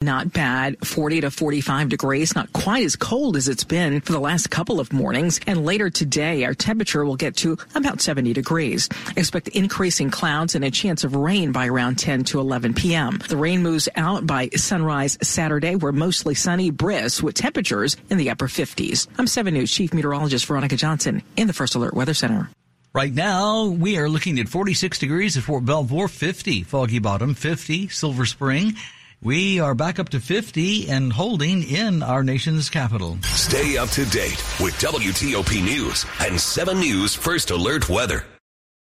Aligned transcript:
Not 0.00 0.32
bad. 0.32 0.86
40 0.86 1.22
to 1.22 1.30
45 1.32 1.88
degrees, 1.88 2.32
not 2.36 2.52
quite 2.52 2.84
as 2.84 2.94
cold 2.94 3.36
as 3.36 3.48
it's 3.48 3.64
been 3.64 4.00
for 4.00 4.12
the 4.12 4.20
last 4.20 4.48
couple 4.48 4.78
of 4.78 4.92
mornings. 4.92 5.40
And 5.44 5.64
later 5.64 5.90
today, 5.90 6.44
our 6.44 6.54
temperature 6.54 7.04
will 7.04 7.16
get 7.16 7.34
to 7.38 7.58
about 7.74 8.00
70 8.00 8.32
degrees. 8.32 8.88
Expect 9.16 9.48
increasing 9.48 10.08
clouds 10.08 10.54
and 10.54 10.64
a 10.64 10.70
chance 10.70 11.02
of 11.02 11.16
rain 11.16 11.50
by 11.50 11.66
around 11.66 11.96
10 11.98 12.22
to 12.26 12.38
11 12.38 12.74
p.m. 12.74 13.18
The 13.28 13.36
rain 13.36 13.60
moves 13.60 13.88
out 13.96 14.24
by 14.24 14.50
sunrise 14.50 15.18
Saturday. 15.20 15.74
We're 15.74 15.90
mostly 15.90 16.36
sunny, 16.36 16.70
brisk 16.70 17.24
with 17.24 17.34
temperatures 17.34 17.96
in 18.08 18.18
the 18.18 18.30
upper 18.30 18.46
50s. 18.46 19.08
I'm 19.18 19.26
7 19.26 19.52
News 19.52 19.72
Chief 19.72 19.92
Meteorologist 19.92 20.46
Veronica 20.46 20.76
Johnson 20.76 21.24
in 21.36 21.48
the 21.48 21.52
First 21.52 21.74
Alert 21.74 21.94
Weather 21.94 22.14
Center. 22.14 22.48
Right 22.94 23.12
now, 23.12 23.66
we 23.66 23.98
are 23.98 24.08
looking 24.08 24.38
at 24.38 24.48
46 24.48 25.00
degrees 25.00 25.36
at 25.36 25.42
Fort 25.42 25.64
Belvoir, 25.64 26.06
50 26.06 26.62
Foggy 26.62 27.00
Bottom, 27.00 27.34
50 27.34 27.88
Silver 27.88 28.26
Spring. 28.26 28.74
We 29.20 29.58
are 29.58 29.74
back 29.74 29.98
up 29.98 30.10
to 30.10 30.20
50 30.20 30.88
and 30.88 31.12
holding 31.12 31.64
in 31.64 32.04
our 32.04 32.22
nation's 32.22 32.70
capital. 32.70 33.18
Stay 33.24 33.76
up 33.76 33.88
to 33.90 34.04
date 34.06 34.40
with 34.60 34.74
WTOP 34.74 35.60
News 35.60 36.06
and 36.20 36.40
7 36.40 36.78
News 36.78 37.16
First 37.16 37.50
Alert 37.50 37.88
Weather. 37.88 38.24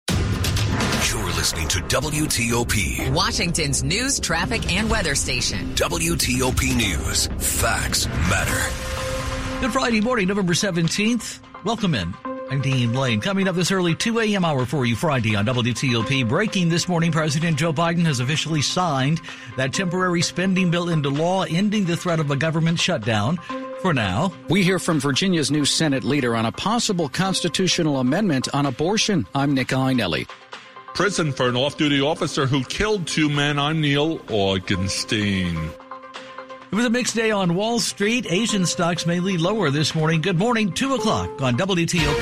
You're 0.09 1.33
listening 1.33 1.67
to 1.67 1.79
WTOP, 1.79 3.11
Washington's 3.13 3.83
news, 3.83 4.21
traffic, 4.21 4.71
and 4.71 4.89
weather 4.89 5.15
station. 5.15 5.75
WTOP 5.75 6.77
News. 6.77 7.27
Facts 7.59 8.07
matter. 8.07 9.59
Good 9.59 9.73
Friday 9.73 9.99
morning, 9.99 10.29
November 10.29 10.53
17th. 10.53 11.41
Welcome 11.65 11.93
in. 11.93 12.13
I'm 12.51 12.59
Dean 12.59 12.93
Lane. 12.93 13.21
Coming 13.21 13.47
up 13.47 13.55
this 13.55 13.71
early 13.71 13.95
2 13.95 14.19
a.m. 14.19 14.43
hour 14.43 14.65
for 14.65 14.85
you 14.85 14.93
Friday 14.93 15.37
on 15.37 15.45
WTOP. 15.45 16.27
Breaking 16.27 16.67
this 16.67 16.85
morning, 16.85 17.09
President 17.09 17.57
Joe 17.57 17.71
Biden 17.71 18.03
has 18.03 18.19
officially 18.19 18.61
signed 18.61 19.21
that 19.55 19.71
temporary 19.71 20.21
spending 20.21 20.69
bill 20.69 20.89
into 20.89 21.07
law, 21.07 21.43
ending 21.43 21.85
the 21.85 21.95
threat 21.95 22.19
of 22.19 22.29
a 22.29 22.35
government 22.35 22.77
shutdown. 22.77 23.37
For 23.81 23.93
now, 23.93 24.33
we 24.49 24.63
hear 24.63 24.79
from 24.79 24.99
Virginia's 24.99 25.49
new 25.49 25.63
Senate 25.63 26.03
leader 26.03 26.35
on 26.35 26.45
a 26.45 26.51
possible 26.51 27.07
constitutional 27.07 27.99
amendment 27.99 28.49
on 28.53 28.65
abortion. 28.65 29.25
I'm 29.33 29.53
Nick 29.53 29.69
Iannelli. 29.69 30.27
Prison 30.93 31.31
for 31.31 31.47
an 31.47 31.55
off 31.55 31.77
duty 31.77 32.01
officer 32.01 32.47
who 32.47 32.65
killed 32.65 33.07
two 33.07 33.29
men. 33.29 33.59
I'm 33.59 33.79
Neil 33.79 34.19
Augenstein. 34.27 35.80
It 36.71 36.75
was 36.75 36.85
a 36.85 36.89
mixed 36.89 37.15
day 37.15 37.31
on 37.31 37.53
Wall 37.53 37.81
Street. 37.81 38.27
Asian 38.29 38.65
stocks 38.65 39.05
mainly 39.05 39.37
lower 39.37 39.71
this 39.71 39.93
morning. 39.93 40.21
Good 40.21 40.39
morning, 40.39 40.71
2 40.71 40.95
o'clock 40.95 41.41
on 41.41 41.57
WTOP. 41.57 42.21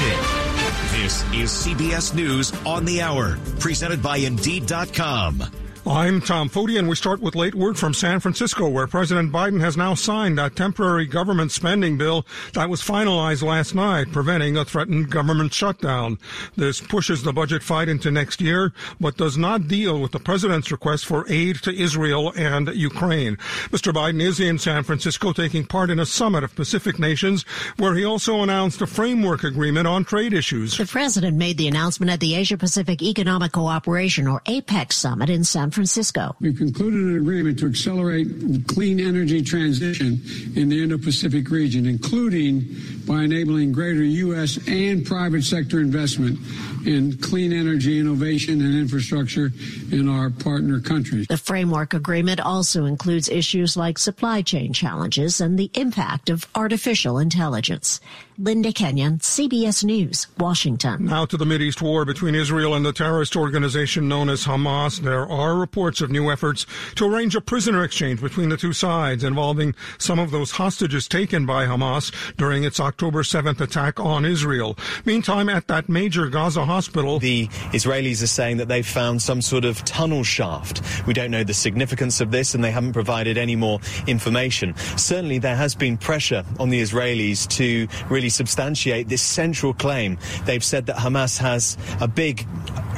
This 0.92 1.24
is 1.34 1.52
CBS 1.52 2.16
News 2.16 2.52
on 2.66 2.84
the 2.84 3.00
Hour, 3.00 3.38
presented 3.60 4.02
by 4.02 4.18
Indeed.com. 4.18 5.44
I'm 5.90 6.22
Tom 6.22 6.52
Foty, 6.52 6.78
and 6.78 6.88
we 6.88 6.96
start 6.96 7.20
with 7.20 7.34
late 7.34 7.56
word 7.56 7.76
from 7.76 7.96
San 7.96 8.20
Francisco, 8.20 8.70
where 8.70 8.86
President 8.86 9.32
Biden 9.32 9.60
has 9.62 9.76
now 9.76 9.96
signed 9.96 10.40
a 10.40 10.52
temporary 10.52 11.08
government 11.08 11.52
spending 11.52 11.98
bill 11.98 12.28
that 12.54 12.70
was 12.70 12.80
finalized 12.80 13.42
last 13.42 13.74
night, 13.74 14.12
preventing 14.12 14.56
a 14.56 14.64
threatened 14.64 15.10
government 15.10 15.52
shutdown. 15.52 16.20
This 16.56 16.80
pushes 16.80 17.24
the 17.24 17.34
budget 17.34 17.64
fight 17.64 17.90
into 17.90 18.12
next 18.12 18.40
year, 18.40 18.72
but 19.00 19.18
does 19.18 19.36
not 19.36 19.68
deal 19.68 20.00
with 20.00 20.12
the 20.12 20.20
president's 20.20 20.72
request 20.72 21.08
for 21.08 21.26
aid 21.28 21.56
to 21.64 21.76
Israel 21.76 22.34
and 22.36 22.68
Ukraine. 22.68 23.38
Mr. 23.72 23.92
Biden 23.92 24.22
is 24.22 24.40
in 24.40 24.60
San 24.60 24.84
Francisco 24.84 25.34
taking 25.34 25.66
part 25.66 25.90
in 25.90 26.00
a 26.00 26.06
summit 26.06 26.44
of 26.44 26.54
Pacific 26.54 27.00
nations, 27.00 27.42
where 27.78 27.96
he 27.96 28.06
also 28.06 28.44
announced 28.44 28.80
a 28.84 28.88
framework 28.88 29.44
agreement 29.44 29.88
on 29.88 30.06
trade 30.06 30.34
issues. 30.34 30.78
The 30.78 30.86
president 30.86 31.36
made 31.36 31.58
the 31.58 31.68
announcement 31.68 32.12
at 32.12 32.20
the 32.20 32.36
Asia 32.36 32.58
Pacific 32.58 33.02
Economic 33.02 33.54
Cooperation, 33.54 34.28
or 34.28 34.42
APEC, 34.42 34.94
summit 34.94 35.32
in 35.32 35.44
San 35.44 35.72
Francisco. 35.72 35.79
Francisco. 35.80 36.36
We've 36.42 36.58
concluded 36.58 37.00
an 37.00 37.16
agreement 37.16 37.58
to 37.60 37.68
accelerate 37.68 38.28
clean 38.68 39.00
energy 39.00 39.42
transition 39.42 40.22
in 40.58 40.68
the 40.68 40.84
Indo-Pacific 40.84 41.50
region, 41.50 41.86
including 41.86 42.66
by 43.08 43.24
enabling 43.24 43.72
greater 43.72 44.04
U.S. 44.04 44.60
and 44.68 45.06
private 45.06 45.44
sector 45.44 45.80
investment 45.80 46.38
in 46.86 47.18
clean 47.18 47.54
energy 47.54 47.98
innovation 47.98 48.60
and 48.60 48.76
infrastructure 48.76 49.52
in 49.92 50.10
our 50.10 50.30
partner 50.30 50.82
countries. 50.82 51.28
The 51.28 51.38
framework 51.38 51.94
agreement 51.94 52.42
also 52.42 52.84
includes 52.84 53.30
issues 53.30 53.78
like 53.78 53.98
supply 53.98 54.42
chain 54.42 54.74
challenges 54.74 55.40
and 55.40 55.58
the 55.58 55.72
impact 55.76 56.30
of 56.30 56.46
artificial 56.56 57.20
intelligence. 57.20 58.02
Linda 58.42 58.72
Kenyon, 58.72 59.18
CBS 59.18 59.84
News, 59.84 60.28
Washington. 60.38 61.04
Now 61.04 61.26
to 61.26 61.36
the 61.36 61.44
Mideast 61.44 61.82
war 61.82 62.06
between 62.06 62.36
Israel 62.36 62.74
and 62.74 62.86
the 62.86 62.94
terrorist 62.94 63.36
organization 63.36 64.08
known 64.08 64.30
as 64.30 64.46
Hamas. 64.46 65.02
There 65.02 65.30
are 65.30 65.58
reports 65.58 66.00
of 66.00 66.10
new 66.10 66.32
efforts 66.32 66.66
to 66.96 67.06
arrange 67.06 67.36
a 67.36 67.42
prisoner 67.42 67.84
exchange 67.84 68.22
between 68.22 68.48
the 68.48 68.56
two 68.56 68.72
sides 68.72 69.26
involving 69.26 69.76
some 69.98 70.20
of 70.20 70.32
those 70.32 70.52
hostages 70.52 71.06
taken 71.06 71.46
by 71.46 71.66
Hamas 71.66 72.14
during 72.38 72.64
its 72.64 72.80
October 72.80 73.24
7th 73.24 73.60
attack 73.60 74.00
on 74.00 74.24
Israel. 74.24 74.78
Meantime, 75.04 75.50
at 75.50 75.68
that 75.68 75.90
major 75.90 76.30
Gaza 76.30 76.64
hospital, 76.64 77.20
the 77.20 77.48
Israelis 77.74 78.24
are 78.24 78.28
saying 78.28 78.56
that 78.56 78.70
they've 78.70 78.88
found 78.88 79.22
some 79.22 79.42
sort 79.42 79.66
of 79.66 79.84
tunnel 79.84 80.24
shaft. 80.24 80.82
We 81.06 81.14
don't 81.14 81.32
know 81.32 81.44
the 81.44 81.54
significance 81.54 82.22
of 82.22 82.32
this 82.32 82.56
and 82.56 82.64
they 82.64 82.72
haven't 82.72 82.94
provided 82.94 83.38
any 83.38 83.58
more 83.58 83.82
information. 84.08 84.78
Certainly 84.96 85.40
there 85.40 85.58
has 85.58 85.76
been 85.76 85.98
pressure 85.98 86.46
on 86.58 86.70
the 86.70 86.82
Israelis 86.82 87.46
to 87.58 87.86
really 88.10 88.29
substantiate 88.30 89.10
this 89.10 89.22
central 89.22 89.74
claim. 89.74 90.18
They've 90.46 90.64
said 90.64 90.86
that 90.88 90.98
Hamas 90.98 91.38
has 91.40 91.78
a 92.00 92.08
big 92.08 92.48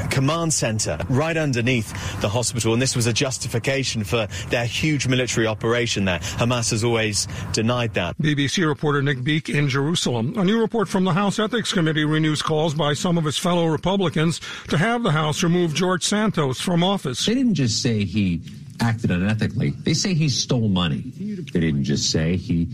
command 0.10 0.54
center 0.54 0.98
right 1.10 1.38
underneath 1.38 1.92
the 2.22 2.30
hospital, 2.30 2.74
and 2.74 2.82
this 2.82 2.96
was 2.96 3.08
a 3.08 3.14
justification 3.14 4.04
for 4.04 4.28
their 4.50 4.66
huge 4.66 5.08
military 5.08 5.48
operation 5.48 6.06
there. 6.06 6.20
Hamas 6.20 6.72
has 6.72 6.84
always 6.84 7.28
denied 7.54 7.94
that. 7.94 8.18
BBC 8.18 8.68
reporter 8.68 9.02
Nick 9.02 9.24
Beake 9.24 9.50
in 9.50 9.70
Jerusalem. 9.70 10.38
A 10.38 10.44
new 10.44 10.60
report 10.60 10.88
from 10.88 11.04
the 11.04 11.14
House 11.14 11.40
Ethics 11.40 11.74
Committee 11.74 12.06
renews 12.06 12.42
calls 12.42 12.74
by 12.74 12.94
some 12.94 13.18
of 13.18 13.24
his 13.24 13.38
fellow 13.38 13.68
Republicans 13.68 14.40
to 14.70 14.78
have 14.78 15.04
the 15.04 15.12
House 15.12 15.44
remove 15.44 15.74
George 15.74 16.04
Santos 16.04 16.60
from 16.60 16.84
office. 16.84 17.26
They 17.26 17.34
didn't 17.34 17.56
just 17.56 17.82
say 17.82 18.04
he 18.06 18.42
acted 18.82 19.12
unethically. 19.12 19.82
They 19.84 19.94
say 19.94 20.14
he 20.14 20.28
stole 20.30 20.68
money. 20.68 21.12
They 21.54 21.60
didn't 21.60 21.84
just 21.84 22.12
say 22.12 22.36
he 22.36 22.68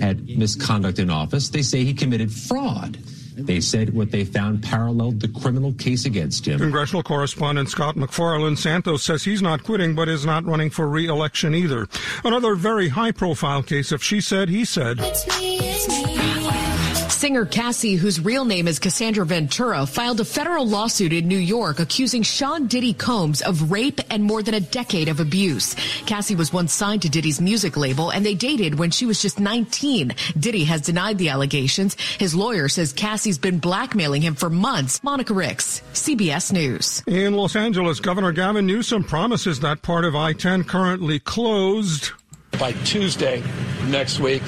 had 0.00 0.28
misconduct 0.38 0.98
in 0.98 1.10
office. 1.10 1.48
They 1.48 1.62
say 1.62 1.84
he 1.84 1.92
committed 1.92 2.32
fraud. 2.32 2.98
They 3.36 3.60
said 3.60 3.94
what 3.94 4.10
they 4.10 4.24
found 4.24 4.64
paralleled 4.64 5.20
the 5.20 5.28
criminal 5.28 5.72
case 5.72 6.06
against 6.06 6.46
him. 6.46 6.58
Congressional 6.58 7.04
correspondent 7.04 7.68
Scott 7.68 7.96
MacFarlane 7.96 8.56
Santos 8.56 9.04
says 9.04 9.22
he's 9.22 9.42
not 9.42 9.62
quitting, 9.62 9.94
but 9.94 10.08
is 10.08 10.26
not 10.26 10.44
running 10.44 10.70
for 10.70 10.88
re-election 10.88 11.54
either. 11.54 11.86
Another 12.24 12.56
very 12.56 12.88
high-profile 12.88 13.62
case 13.62 13.92
of 13.92 14.02
she 14.02 14.20
said, 14.20 14.48
he 14.48 14.64
said. 14.64 14.98
It's 15.00 15.26
me, 15.38 15.58
it's 15.60 15.88
me. 15.88 16.77
Singer 17.18 17.46
Cassie, 17.46 17.96
whose 17.96 18.20
real 18.20 18.44
name 18.44 18.68
is 18.68 18.78
Cassandra 18.78 19.26
Ventura, 19.26 19.86
filed 19.86 20.20
a 20.20 20.24
federal 20.24 20.64
lawsuit 20.64 21.12
in 21.12 21.26
New 21.26 21.36
York 21.36 21.80
accusing 21.80 22.22
Sean 22.22 22.68
Diddy 22.68 22.94
Combs 22.94 23.42
of 23.42 23.72
rape 23.72 24.00
and 24.08 24.22
more 24.22 24.40
than 24.40 24.54
a 24.54 24.60
decade 24.60 25.08
of 25.08 25.18
abuse. 25.18 25.74
Cassie 26.06 26.36
was 26.36 26.52
once 26.52 26.72
signed 26.72 27.02
to 27.02 27.08
Diddy's 27.08 27.40
music 27.40 27.76
label 27.76 28.10
and 28.10 28.24
they 28.24 28.34
dated 28.34 28.78
when 28.78 28.92
she 28.92 29.04
was 29.04 29.20
just 29.20 29.40
19. 29.40 30.14
Diddy 30.38 30.62
has 30.62 30.82
denied 30.82 31.18
the 31.18 31.30
allegations. 31.30 31.96
His 32.20 32.36
lawyer 32.36 32.68
says 32.68 32.92
Cassie's 32.92 33.36
been 33.36 33.58
blackmailing 33.58 34.22
him 34.22 34.36
for 34.36 34.48
months. 34.48 35.02
Monica 35.02 35.34
Ricks, 35.34 35.82
CBS 35.94 36.52
News. 36.52 37.02
In 37.08 37.34
Los 37.34 37.56
Angeles, 37.56 37.98
Governor 37.98 38.30
Gavin 38.30 38.64
Newsom 38.64 39.02
promises 39.02 39.58
that 39.58 39.82
part 39.82 40.04
of 40.04 40.14
I 40.14 40.34
10 40.34 40.62
currently 40.62 41.18
closed. 41.18 42.12
By 42.58 42.72
Tuesday 42.84 43.42
next 43.86 44.20
week, 44.20 44.42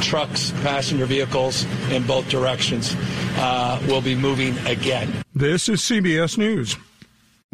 trucks, 0.00 0.50
passenger 0.62 1.06
vehicles 1.06 1.64
in 1.90 2.06
both 2.06 2.28
directions 2.28 2.94
uh, 3.36 3.80
will 3.88 4.00
be 4.00 4.14
moving 4.14 4.58
again. 4.66 5.12
This 5.34 5.68
is 5.68 5.80
CBS 5.80 6.36
News. 6.36 6.76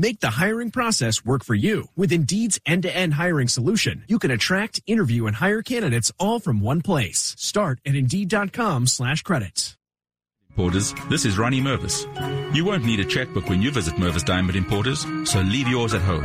Make 0.00 0.20
the 0.20 0.31
hiring 0.31 0.70
process 0.70 1.25
work 1.25 1.44
for 1.44 1.56
you. 1.56 1.88
With 1.96 2.12
Indeed's 2.12 2.60
end-to-end 2.64 3.14
hiring 3.14 3.49
solution, 3.49 4.05
you 4.06 4.20
can 4.20 4.31
attract, 4.31 4.81
interview, 4.87 5.26
and 5.26 5.34
hire 5.37 5.60
candidates 5.60 6.12
all 6.20 6.38
from 6.38 6.61
one 6.61 6.82
place. 6.82 7.34
Start 7.37 7.81
at 7.84 7.96
Indeed.com 7.96 8.87
slash 8.87 9.22
credits. 9.22 9.76
Importers, 10.50 10.94
this 11.08 11.25
is 11.25 11.37
Ronnie 11.37 11.61
Mervis. 11.61 12.04
You 12.54 12.64
won't 12.64 12.84
need 12.84 13.00
a 13.00 13.04
checkbook 13.04 13.49
when 13.49 13.61
you 13.61 13.70
visit 13.70 13.94
Mervis 13.94 14.25
Diamond 14.25 14.56
Importers, 14.56 15.04
so 15.25 15.40
leave 15.40 15.69
yours 15.69 15.94
at 15.94 16.02
home. 16.02 16.25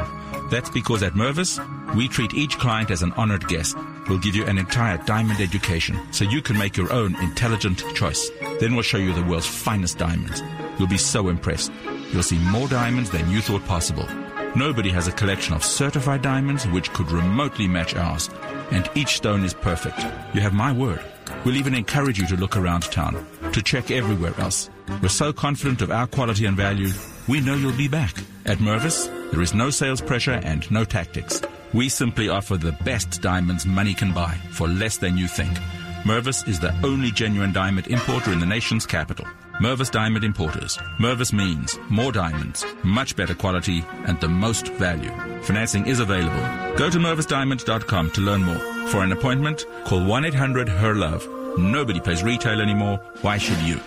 That's 0.53 0.69
because 0.69 1.01
at 1.01 1.13
Mervis, 1.13 1.57
we 1.95 2.07
treat 2.07 2.35
each 2.35 2.59
client 2.59 2.91
as 2.91 3.01
an 3.01 3.11
honored 3.13 3.47
guest. 3.47 3.75
We'll 4.07 4.19
give 4.19 4.35
you 4.35 4.45
an 4.45 4.59
entire 4.59 4.99
diamond 4.99 5.39
education 5.41 5.97
so 6.13 6.25
you 6.25 6.43
can 6.43 6.59
make 6.59 6.77
your 6.77 6.93
own 6.93 7.15
intelligent 7.23 7.83
choice. 7.95 8.29
Then 8.59 8.75
we'll 8.75 8.83
show 8.83 8.99
you 8.99 9.13
the 9.13 9.23
world's 9.23 9.47
finest 9.47 9.97
diamonds. 9.97 10.43
You'll 10.77 10.87
be 10.87 10.99
so 10.99 11.29
impressed. 11.29 11.71
You'll 12.11 12.21
see 12.21 12.37
more 12.37 12.67
diamonds 12.67 13.09
than 13.09 13.31
you 13.31 13.41
thought 13.41 13.65
possible. 13.65 14.07
Nobody 14.55 14.91
has 14.91 15.07
a 15.07 15.11
collection 15.11 15.55
of 15.55 15.63
certified 15.63 16.21
diamonds 16.21 16.67
which 16.67 16.93
could 16.93 17.11
remotely 17.11 17.67
match 17.67 17.95
ours. 17.95 18.29
And 18.69 18.87
each 18.93 19.15
stone 19.15 19.43
is 19.43 19.55
perfect. 19.55 19.97
You 20.35 20.41
have 20.41 20.53
my 20.53 20.71
word. 20.71 21.01
We'll 21.45 21.57
even 21.57 21.73
encourage 21.73 22.19
you 22.19 22.27
to 22.27 22.37
look 22.37 22.57
around 22.57 22.83
town, 22.83 23.25
to 23.53 23.61
check 23.63 23.89
everywhere 23.89 24.39
else. 24.39 24.69
We're 25.01 25.09
so 25.09 25.33
confident 25.33 25.81
of 25.81 25.89
our 25.89 26.05
quality 26.05 26.45
and 26.45 26.55
value, 26.55 26.91
we 27.27 27.39
know 27.41 27.55
you'll 27.55 27.75
be 27.75 27.87
back. 27.87 28.15
At 28.45 28.59
Mervis, 28.59 29.09
there 29.33 29.41
is 29.41 29.55
no 29.55 29.71
sales 29.71 29.99
pressure 29.99 30.39
and 30.43 30.69
no 30.69 30.85
tactics. 30.85 31.41
We 31.73 31.89
simply 31.89 32.29
offer 32.29 32.55
the 32.55 32.73
best 32.85 33.19
diamonds 33.19 33.65
money 33.65 33.95
can 33.95 34.13
buy 34.13 34.35
for 34.51 34.67
less 34.67 34.97
than 34.97 35.17
you 35.17 35.27
think. 35.27 35.57
Mervis 36.03 36.47
is 36.47 36.59
the 36.59 36.71
only 36.85 37.09
genuine 37.09 37.51
diamond 37.51 37.87
importer 37.87 38.31
in 38.31 38.39
the 38.39 38.45
nation's 38.45 38.85
capital. 38.85 39.25
Mervis 39.59 39.89
Diamond 39.89 40.23
Importers. 40.23 40.77
Mervis 40.99 41.33
means 41.33 41.79
more 41.89 42.11
diamonds, 42.11 42.63
much 42.83 43.15
better 43.15 43.33
quality, 43.33 43.83
and 44.05 44.21
the 44.21 44.27
most 44.27 44.67
value. 44.73 45.09
Financing 45.41 45.87
is 45.87 45.99
available. 45.99 46.77
Go 46.77 46.91
to 46.91 46.99
mervisdiamond.com 46.99 48.11
to 48.11 48.21
learn 48.21 48.43
more. 48.43 48.87
For 48.89 49.03
an 49.03 49.13
appointment, 49.13 49.65
call 49.85 50.01
1-800-HER-LOVE. 50.01 51.57
Nobody 51.57 51.99
pays 51.99 52.21
retail 52.21 52.61
anymore. 52.61 52.97
Why 53.23 53.39
should 53.39 53.61
you? 53.61 53.79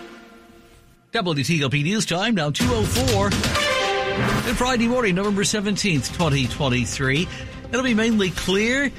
WTOP 1.13 1.83
News 1.83 2.05
Time, 2.05 2.35
now 2.35 2.49
204. 2.51 3.66
And 4.17 4.57
Friday 4.57 4.87
morning, 4.87 5.13
November 5.13 5.43
17th, 5.43 6.13
2023. 6.13 7.27
It'll 7.69 7.83
be 7.83 7.93
mainly 7.93 8.31
clear, 8.31 8.91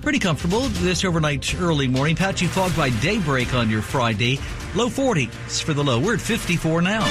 pretty 0.00 0.18
comfortable 0.18 0.60
this 0.60 1.04
overnight 1.04 1.54
early 1.60 1.86
morning. 1.86 2.16
Patchy 2.16 2.46
fog 2.46 2.74
by 2.74 2.88
daybreak 2.88 3.52
on 3.52 3.68
your 3.68 3.82
Friday. 3.82 4.38
Low 4.74 4.88
40s 4.88 5.62
for 5.62 5.74
the 5.74 5.84
low. 5.84 6.00
We're 6.00 6.14
at 6.14 6.20
54 6.20 6.80
now. 6.80 7.04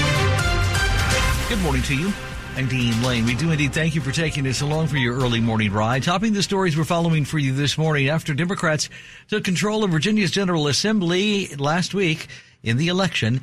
Good 1.48 1.60
morning 1.60 1.82
to 1.82 1.96
you. 1.96 2.12
I'm 2.56 2.66
Dean 2.66 3.02
Lane. 3.02 3.24
We 3.24 3.34
do 3.36 3.50
indeed 3.52 3.72
thank 3.72 3.94
you 3.94 4.00
for 4.00 4.12
taking 4.12 4.46
us 4.48 4.60
along 4.60 4.88
for 4.88 4.96
your 4.96 5.16
early 5.16 5.40
morning 5.40 5.72
ride. 5.72 6.02
Topping 6.02 6.32
the 6.32 6.42
stories 6.42 6.76
we're 6.76 6.84
following 6.84 7.24
for 7.24 7.38
you 7.38 7.52
this 7.52 7.78
morning 7.78 8.08
after 8.08 8.34
Democrats 8.34 8.88
took 9.28 9.44
control 9.44 9.84
of 9.84 9.90
Virginia's 9.90 10.30
General 10.32 10.66
Assembly 10.66 11.54
last 11.56 11.94
week 11.94 12.26
in 12.64 12.78
the 12.78 12.88
election. 12.88 13.40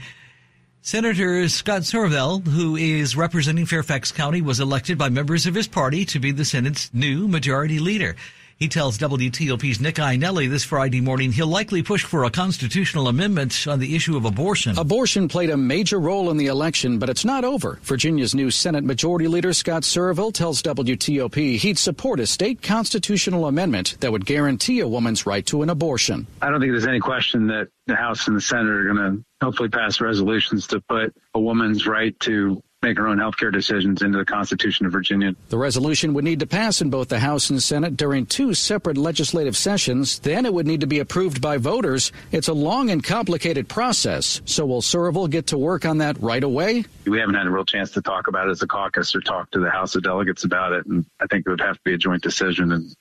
Senator 0.83 1.47
Scott 1.47 1.83
Surovell, 1.83 2.43
who 2.47 2.75
is 2.75 3.15
representing 3.15 3.67
Fairfax 3.67 4.11
County, 4.11 4.41
was 4.41 4.59
elected 4.59 4.97
by 4.97 5.09
members 5.09 5.45
of 5.45 5.53
his 5.53 5.67
party 5.67 6.05
to 6.05 6.17
be 6.17 6.31
the 6.31 6.43
Senate's 6.43 6.91
new 6.91 7.27
majority 7.27 7.77
leader. 7.77 8.15
He 8.61 8.67
tells 8.67 8.99
WTOP's 8.99 9.81
Nick 9.81 9.95
Iannelli 9.95 10.47
this 10.47 10.63
Friday 10.63 11.01
morning 11.01 11.31
he'll 11.31 11.47
likely 11.47 11.81
push 11.81 12.03
for 12.03 12.25
a 12.25 12.29
constitutional 12.29 13.07
amendment 13.07 13.65
on 13.67 13.79
the 13.79 13.95
issue 13.95 14.15
of 14.15 14.25
abortion. 14.25 14.77
Abortion 14.77 15.27
played 15.27 15.49
a 15.49 15.57
major 15.57 15.99
role 15.99 16.29
in 16.29 16.37
the 16.37 16.45
election, 16.45 16.99
but 16.99 17.09
it's 17.09 17.25
not 17.25 17.43
over. 17.43 17.79
Virginia's 17.81 18.35
new 18.35 18.51
Senate 18.51 18.83
Majority 18.83 19.27
Leader 19.27 19.51
Scott 19.51 19.81
Surovell 19.81 20.31
tells 20.31 20.61
WTOP 20.61 21.57
he'd 21.57 21.79
support 21.79 22.19
a 22.19 22.27
state 22.27 22.61
constitutional 22.61 23.47
amendment 23.47 23.97
that 23.99 24.11
would 24.11 24.27
guarantee 24.27 24.81
a 24.81 24.87
woman's 24.87 25.25
right 25.25 25.47
to 25.47 25.63
an 25.63 25.71
abortion. 25.71 26.27
I 26.39 26.51
don't 26.51 26.59
think 26.59 26.71
there's 26.71 26.85
any 26.85 26.99
question 26.99 27.47
that 27.47 27.67
the 27.87 27.95
House 27.95 28.27
and 28.27 28.37
the 28.37 28.41
Senate 28.41 28.69
are 28.69 28.93
going 28.93 28.97
to 28.97 29.25
hopefully 29.43 29.69
pass 29.69 29.99
resolutions 29.99 30.67
to 30.67 30.81
put 30.81 31.15
a 31.33 31.39
woman's 31.39 31.87
right 31.87 32.17
to 32.19 32.61
make 32.81 32.97
her 32.97 33.07
own 33.07 33.19
healthcare 33.19 33.53
decisions 33.53 34.01
into 34.01 34.17
the 34.17 34.25
Constitution 34.25 34.87
of 34.87 34.91
Virginia. 34.91 35.35
The 35.49 35.57
resolution 35.57 36.15
would 36.15 36.23
need 36.23 36.39
to 36.39 36.47
pass 36.47 36.81
in 36.81 36.89
both 36.89 37.09
the 37.09 37.19
House 37.19 37.51
and 37.51 37.61
Senate 37.61 37.95
during 37.95 38.25
two 38.25 38.55
separate 38.55 38.97
legislative 38.97 39.55
sessions. 39.55 40.17
Then 40.17 40.47
it 40.47 40.53
would 40.53 40.65
need 40.65 40.81
to 40.81 40.87
be 40.87 40.97
approved 40.97 41.41
by 41.41 41.57
voters. 41.57 42.11
It's 42.31 42.47
a 42.47 42.53
long 42.53 42.89
and 42.89 43.03
complicated 43.03 43.69
process. 43.69 44.41
So 44.45 44.65
will 44.65 44.81
Surovell 44.81 45.29
get 45.29 45.47
to 45.47 45.59
work 45.59 45.85
on 45.85 45.99
that 45.99 46.19
right 46.21 46.43
away? 46.43 46.85
We 47.05 47.19
haven't 47.19 47.35
had 47.35 47.45
a 47.45 47.51
real 47.51 47.65
chance 47.65 47.91
to 47.91 48.01
talk 48.01 48.27
about 48.27 48.47
it 48.47 48.51
as 48.51 48.63
a 48.63 48.67
caucus 48.67 49.13
or 49.13 49.21
talk 49.21 49.51
to 49.51 49.59
the 49.59 49.69
House 49.69 49.93
of 49.93 50.01
Delegates 50.01 50.43
about 50.43 50.71
it. 50.71 50.87
And 50.87 51.05
I 51.19 51.27
think 51.27 51.45
it 51.45 51.51
would 51.51 51.61
have 51.61 51.75
to 51.75 51.83
be 51.83 51.93
a 51.93 51.99
joint 51.99 52.23
decision. 52.23 52.71
And 52.71 52.95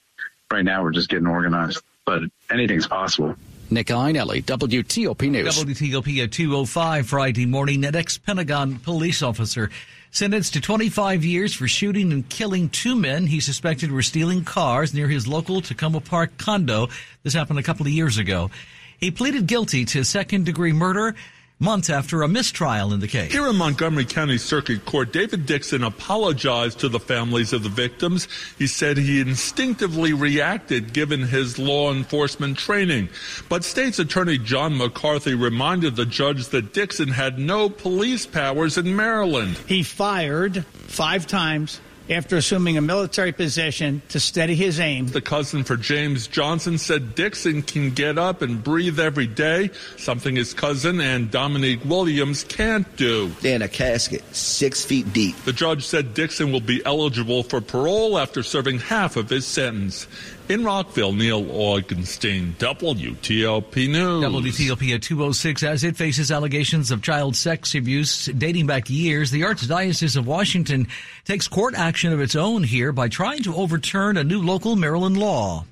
right 0.53 0.65
now 0.65 0.83
we're 0.83 0.91
just 0.91 1.09
getting 1.09 1.27
organized. 1.27 1.83
But 2.05 2.25
anything's 2.51 2.87
possible. 2.87 3.35
Nick 3.71 3.87
Iannelli, 3.87 4.43
WTOP 4.43 5.31
News. 5.31 5.63
WTOP 5.63 6.25
at 6.25 6.33
205 6.33 7.07
Friday 7.07 7.47
morning. 7.47 7.85
An 7.85 7.95
ex-Pentagon 7.95 8.81
police 8.81 9.23
officer 9.23 9.71
sentenced 10.11 10.55
to 10.55 10.61
25 10.61 11.25
years 11.25 11.55
for 11.55 11.69
shooting 11.69 12.13
and 12.13 12.29
killing 12.29 12.69
two 12.69 12.97
men 12.97 13.27
he 13.27 13.39
suspected 13.39 13.93
were 13.93 14.03
stealing 14.03 14.43
cars 14.43 14.93
near 14.93 15.07
his 15.07 15.29
local 15.29 15.61
Takoma 15.61 16.05
Park 16.05 16.37
condo. 16.37 16.89
This 17.23 17.33
happened 17.33 17.61
a 17.61 17.63
couple 17.63 17.87
of 17.87 17.93
years 17.93 18.19
ago. 18.19 18.51
He 18.99 19.13
pleaded 19.13 19.47
guilty 19.47 19.85
to 19.87 20.05
second 20.05 20.47
degree 20.47 20.73
murder 20.73 21.15
months 21.61 21.91
after 21.91 22.23
a 22.23 22.29
mistrial 22.29 22.93
in 22.93 23.01
the 23.01 23.07
case. 23.07 23.31
Here 23.31 23.47
in 23.47 23.55
Montgomery 23.55 24.07
County 24.07 24.39
Circuit 24.39 24.85
Court, 24.87 25.13
David 25.13 25.45
Dixon 25.45 25.85
apologized 25.85 26.81
to 26.81 26.89
the 26.89 26.99
families 26.99 27.53
of 27.53 27.63
the 27.63 27.69
victims. 27.69 28.27
He 28.59 28.67
said 28.67 28.97
he 28.97 29.21
instinctively 29.21 30.15
reacted 30.15 30.95
given 30.95 31.21
his 31.21 31.59
law 31.59 31.93
enforcement 31.93 32.57
training. 32.57 33.11
But 33.51 33.63
State's 33.63 33.99
Attorney 33.99 34.39
John 34.39 34.77
McCarthy 34.77 35.35
reminded 35.35 35.97
the 35.97 36.07
judge 36.07 36.49
that 36.49 36.73
Dixon 36.73 37.11
had 37.11 37.39
no 37.39 37.69
police 37.69 38.25
powers 38.25 38.79
in 38.79 38.97
Maryland. 38.97 39.59
He 39.67 39.83
fired 39.83 40.65
five 40.65 41.27
times 41.27 41.81
after 42.11 42.37
assuming 42.37 42.77
a 42.77 42.81
military 42.81 43.33
position 43.33 44.03
to 44.09 44.19
steady 44.19 44.55
his 44.55 44.81
aim. 44.81 45.07
The 45.07 45.21
cousin 45.21 45.65
for 45.65 45.77
James 45.77 46.27
Johnson 46.27 46.79
said 46.79 47.15
Dixon 47.15 47.63
can 47.63 47.91
get 47.91 48.19
up 48.19 48.43
and 48.43 48.63
breathe 48.63 48.99
every 48.99 49.27
day, 49.27 49.71
something 49.97 50.37
his 50.37 50.53
cousin 50.53 51.01
and 51.01 51.31
Dominique 51.31 51.85
Williams 51.85 52.45
can't 52.45 52.97
do. 52.97 53.29
They're 53.41 53.57
in 53.57 53.63
a 53.63 53.69
casket 53.69 54.25
six 54.35 54.85
feet 54.85 55.13
deep. 55.13 55.37
The 55.45 55.53
judge 55.53 55.87
said 55.87 56.15
Dixon 56.15 56.53
will 56.53 56.61
be 56.61 56.85
eligible 56.85 57.43
for 57.43 57.61
parole 57.61 58.19
after 58.19 58.43
serving 58.43 58.81
half 58.81 59.17
of 59.17 59.31
his 59.31 59.47
sentence. 59.47 60.07
In 60.51 60.65
Rockville, 60.65 61.13
Neil 61.13 61.45
Augenstein, 61.45 62.55
WTOP 62.55 63.89
News. 63.89 64.25
WTOP 64.25 64.93
at 64.97 65.01
206 65.01 65.63
as 65.63 65.85
it 65.85 65.97
faces 65.97 66.33
allegations 66.33 66.91
of 66.91 67.03
child 67.03 67.37
sex 67.37 67.77
abuse 67.77 68.27
dating 68.27 68.67
back 68.67 68.91
years. 68.91 69.31
The 69.31 69.43
Archdiocese 69.43 70.17
of 70.17 70.27
Washington 70.27 70.89
takes 71.25 71.47
court 71.47 71.77
action 71.77 72.13
of 72.13 72.21
its 72.21 72.35
own 72.35 72.65
here 72.65 72.91
by 72.91 73.09
trying 73.09 73.45
to 73.45 73.55
overturn 73.55 74.17
a 74.17 74.25
new 74.25 74.43
local 74.43 74.75
Maryland 74.75 75.17
law. 75.17 75.67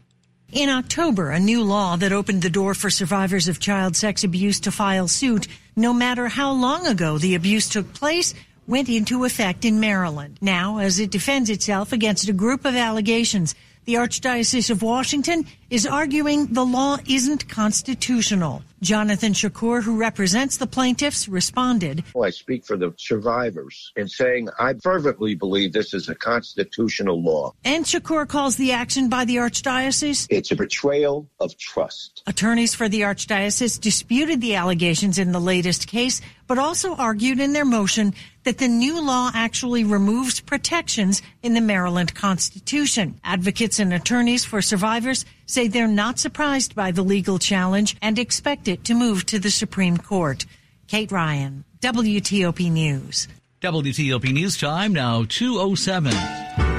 In 0.52 0.68
October, 0.68 1.30
a 1.30 1.40
new 1.40 1.64
law 1.64 1.97
that 1.97 2.12
opened 2.12 2.42
the 2.42 2.49
door 2.49 2.73
for 2.73 2.88
survivors 2.88 3.49
of 3.49 3.58
child 3.58 3.97
sex 3.97 4.23
abuse 4.23 4.61
to 4.61 4.70
file 4.70 5.08
suit, 5.08 5.49
no 5.75 5.92
matter 5.92 6.28
how 6.28 6.52
long 6.52 6.87
ago 6.87 7.18
the 7.18 7.35
abuse 7.35 7.68
took 7.68 7.92
place, 7.94 8.32
went 8.68 8.88
into 8.88 9.25
effect 9.25 9.64
in 9.64 9.80
Maryland. 9.80 10.38
Now, 10.40 10.78
as 10.78 11.00
it 11.00 11.11
defends 11.11 11.50
itself 11.50 11.92
against 11.92 12.28
a 12.28 12.32
group 12.32 12.64
of 12.64 12.76
allegations, 12.76 13.56
the 13.88 13.95
Archdiocese 13.95 14.68
of 14.68 14.83
Washington 14.83 15.47
is 15.70 15.87
arguing 15.87 16.46
the 16.46 16.64
law 16.64 16.96
isn't 17.06 17.48
constitutional. 17.48 18.62
Jonathan 18.80 19.32
Schochor, 19.32 19.82
who 19.82 19.98
represents 19.98 20.56
the 20.56 20.66
plaintiffs, 20.66 21.28
responded. 21.28 22.04
Well, 22.14 22.25
I 22.25 22.30
speak 22.30 22.64
for 22.64 22.76
the 22.76 22.94
survivors 22.96 23.92
in 23.96 24.08
saying 24.08 24.48
I 24.58 24.75
fervently 24.75 25.34
believe 25.34 25.72
this 25.72 25.94
is 25.94 26.08
a 26.08 26.14
constitutional 26.14 27.20
law. 27.20 27.52
And 27.64 27.84
Schochor 27.84 28.26
calls 28.28 28.56
the 28.56 28.72
action 28.72 29.08
by 29.08 29.25
the 29.25 29.37
Archdiocese 29.37 30.26
It's 30.30 30.52
a 30.52 30.56
betrayal 30.56 31.28
of 31.40 31.56
trust. 31.58 32.22
Attorneys 32.26 32.75
for 32.75 32.88
the 32.88 33.02
Archdiocese 33.02 33.80
disputed 33.80 34.40
the 34.40 34.54
allegations 34.54 35.18
in 35.18 35.32
the 35.32 35.40
latest 35.40 35.88
case, 35.88 36.20
but 36.46 36.58
also 36.58 36.94
argued 36.94 37.40
in 37.40 37.52
their 37.52 37.64
motion 37.64 38.14
that 38.44 38.58
the 38.58 38.68
new 38.68 39.02
law 39.02 39.30
actually 39.34 39.84
removes 39.84 40.40
protections 40.40 41.20
in 41.42 41.54
the 41.54 41.60
Maryland 41.60 42.14
Constitution. 42.14 43.20
Advocates 43.25 43.80
and 43.80 43.92
attorneys 43.92 44.44
for 44.44 44.62
survivors 44.62 45.26
say 45.49 45.67
they're 45.67 45.88
not 45.88 46.21
surprised 46.21 46.76
by 46.76 46.93
the 46.93 47.02
legal 47.02 47.40
challenge 47.40 47.97
and 48.00 48.19
expect 48.19 48.69
it 48.69 48.85
to 48.85 48.95
move 48.95 49.26
to 49.26 49.40
the 49.40 49.50
Supreme 49.50 49.99
Court. 49.99 50.47
Kate 50.87 51.11
Ryan, 51.11 51.64
WTOP 51.81 52.71
News. 52.71 53.26
WTOP 53.61 54.33
News 54.33 54.57
Time 54.57 54.93
now 54.93 55.25
207. 55.28 56.77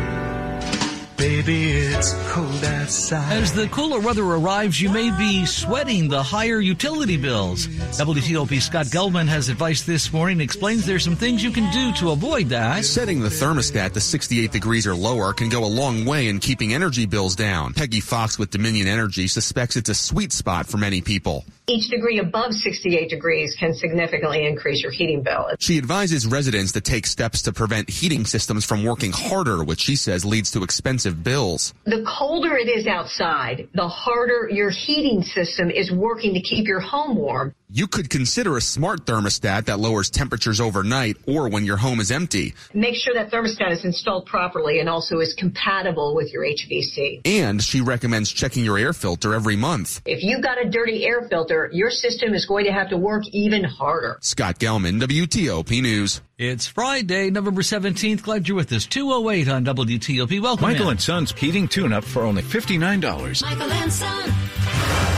Baby, 1.19 1.71
it's 1.71 2.13
cold 2.31 2.63
outside. 2.63 3.33
As 3.33 3.51
the 3.51 3.67
cooler 3.67 3.99
weather 3.99 4.23
arrives, 4.23 4.79
you 4.79 4.89
may 4.89 5.11
be 5.17 5.45
sweating 5.45 6.07
the 6.07 6.23
higher 6.23 6.61
utility 6.61 7.17
bills. 7.17 7.67
WTOP 7.67 8.61
Scott 8.61 8.85
Gelman 8.85 9.27
has 9.27 9.49
advice 9.49 9.81
this 9.81 10.13
morning, 10.13 10.39
explains 10.39 10.85
there's 10.85 11.03
some 11.03 11.17
things 11.17 11.43
you 11.43 11.51
can 11.51 11.69
do 11.73 11.91
to 11.99 12.11
avoid 12.11 12.47
that. 12.47 12.85
Setting 12.85 13.19
the 13.19 13.27
thermostat 13.27 13.91
to 13.91 13.99
68 13.99 14.53
degrees 14.53 14.87
or 14.87 14.95
lower 14.95 15.33
can 15.33 15.49
go 15.49 15.65
a 15.65 15.67
long 15.67 16.05
way 16.05 16.29
in 16.29 16.39
keeping 16.39 16.73
energy 16.73 17.05
bills 17.05 17.35
down. 17.35 17.73
Peggy 17.73 17.99
Fox 17.99 18.39
with 18.39 18.49
Dominion 18.49 18.87
Energy 18.87 19.27
suspects 19.27 19.75
it's 19.75 19.89
a 19.89 19.95
sweet 19.95 20.31
spot 20.31 20.67
for 20.67 20.77
many 20.77 21.01
people. 21.01 21.43
Each 21.69 21.87
degree 21.87 22.17
above 22.17 22.53
68 22.53 23.11
degrees 23.11 23.55
can 23.59 23.75
significantly 23.75 24.47
increase 24.47 24.81
your 24.81 24.91
heating 24.91 25.21
bill. 25.21 25.49
She 25.59 25.77
advises 25.77 26.25
residents 26.25 26.71
to 26.71 26.81
take 26.81 27.05
steps 27.05 27.43
to 27.43 27.53
prevent 27.53 27.91
heating 27.91 28.25
systems 28.25 28.65
from 28.65 28.83
working 28.83 29.11
harder, 29.11 29.63
which 29.63 29.79
she 29.79 29.95
says 29.95 30.25
leads 30.25 30.49
to 30.51 30.63
expensive 30.63 31.23
bills. 31.23 31.75
The 31.85 32.03
colder 32.07 32.57
it 32.57 32.67
is 32.67 32.87
outside, 32.87 33.69
the 33.75 33.87
harder 33.87 34.49
your 34.51 34.71
heating 34.71 35.21
system 35.21 35.69
is 35.69 35.91
working 35.91 36.33
to 36.33 36.41
keep 36.41 36.65
your 36.65 36.79
home 36.79 37.15
warm. 37.15 37.53
You 37.71 37.85
could 37.85 38.09
consider 38.09 38.57
a 38.57 38.61
smart 38.61 39.05
thermostat 39.05 39.65
that 39.65 39.79
lowers 39.79 40.09
temperatures 40.09 40.59
overnight 40.59 41.17
or 41.27 41.49
when 41.49 41.65
your 41.65 41.77
home 41.77 41.99
is 41.99 42.09
empty. 42.09 42.55
Make 42.73 42.95
sure 42.95 43.13
that 43.13 43.29
thermostat 43.29 43.71
is 43.71 43.85
installed 43.85 44.25
properly 44.25 44.79
and 44.79 44.89
also 44.89 45.19
is 45.19 45.35
compatible 45.37 46.15
with 46.15 46.33
your 46.33 46.43
HVAC. 46.43 47.21
And 47.25 47.61
she 47.61 47.81
recommends 47.81 48.31
checking 48.31 48.65
your 48.65 48.79
air 48.79 48.91
filter 48.91 49.35
every 49.35 49.55
month. 49.55 50.01
If 50.05 50.23
you've 50.23 50.41
got 50.41 50.59
a 50.59 50.67
dirty 50.67 51.05
air 51.05 51.27
filter, 51.29 51.69
your 51.71 51.91
system 51.91 52.33
is 52.33 52.47
going 52.47 52.65
to 52.65 52.71
have 52.71 52.89
to 52.89 52.97
work 52.97 53.27
even 53.33 53.63
harder. 53.65 54.17
Scott 54.21 54.57
Gelman, 54.57 54.99
WTOP 54.99 55.79
News. 55.83 56.21
It's 56.39 56.65
Friday, 56.65 57.29
November 57.29 57.61
17th. 57.61 58.23
Glad 58.23 58.47
you're 58.47 58.57
with 58.57 58.71
us. 58.71 58.87
208 58.87 59.47
on 59.47 59.63
WTOP. 59.65 60.41
Welcome 60.41 60.63
Michael 60.63 60.85
in. 60.85 60.93
and 60.93 61.01
Son's 61.01 61.33
heating 61.33 61.67
tune-up 61.67 62.03
for 62.03 62.23
only 62.23 62.41
$59. 62.41 63.43
Michael 63.43 63.71
and 63.71 63.93
Son. 63.93 65.08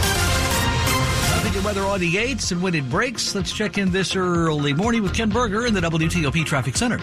Weather 1.71 1.87
on 1.87 2.01
the 2.01 2.15
8s 2.15 2.51
and 2.51 2.61
when 2.61 2.75
it 2.75 2.89
breaks. 2.89 3.33
Let's 3.33 3.53
check 3.53 3.77
in 3.77 3.91
this 3.91 4.13
early 4.17 4.73
morning 4.73 5.03
with 5.03 5.13
Ken 5.13 5.29
Berger 5.29 5.67
in 5.67 5.73
the 5.73 5.79
WTOP 5.79 6.43
Traffic 6.43 6.75
Center. 6.75 6.99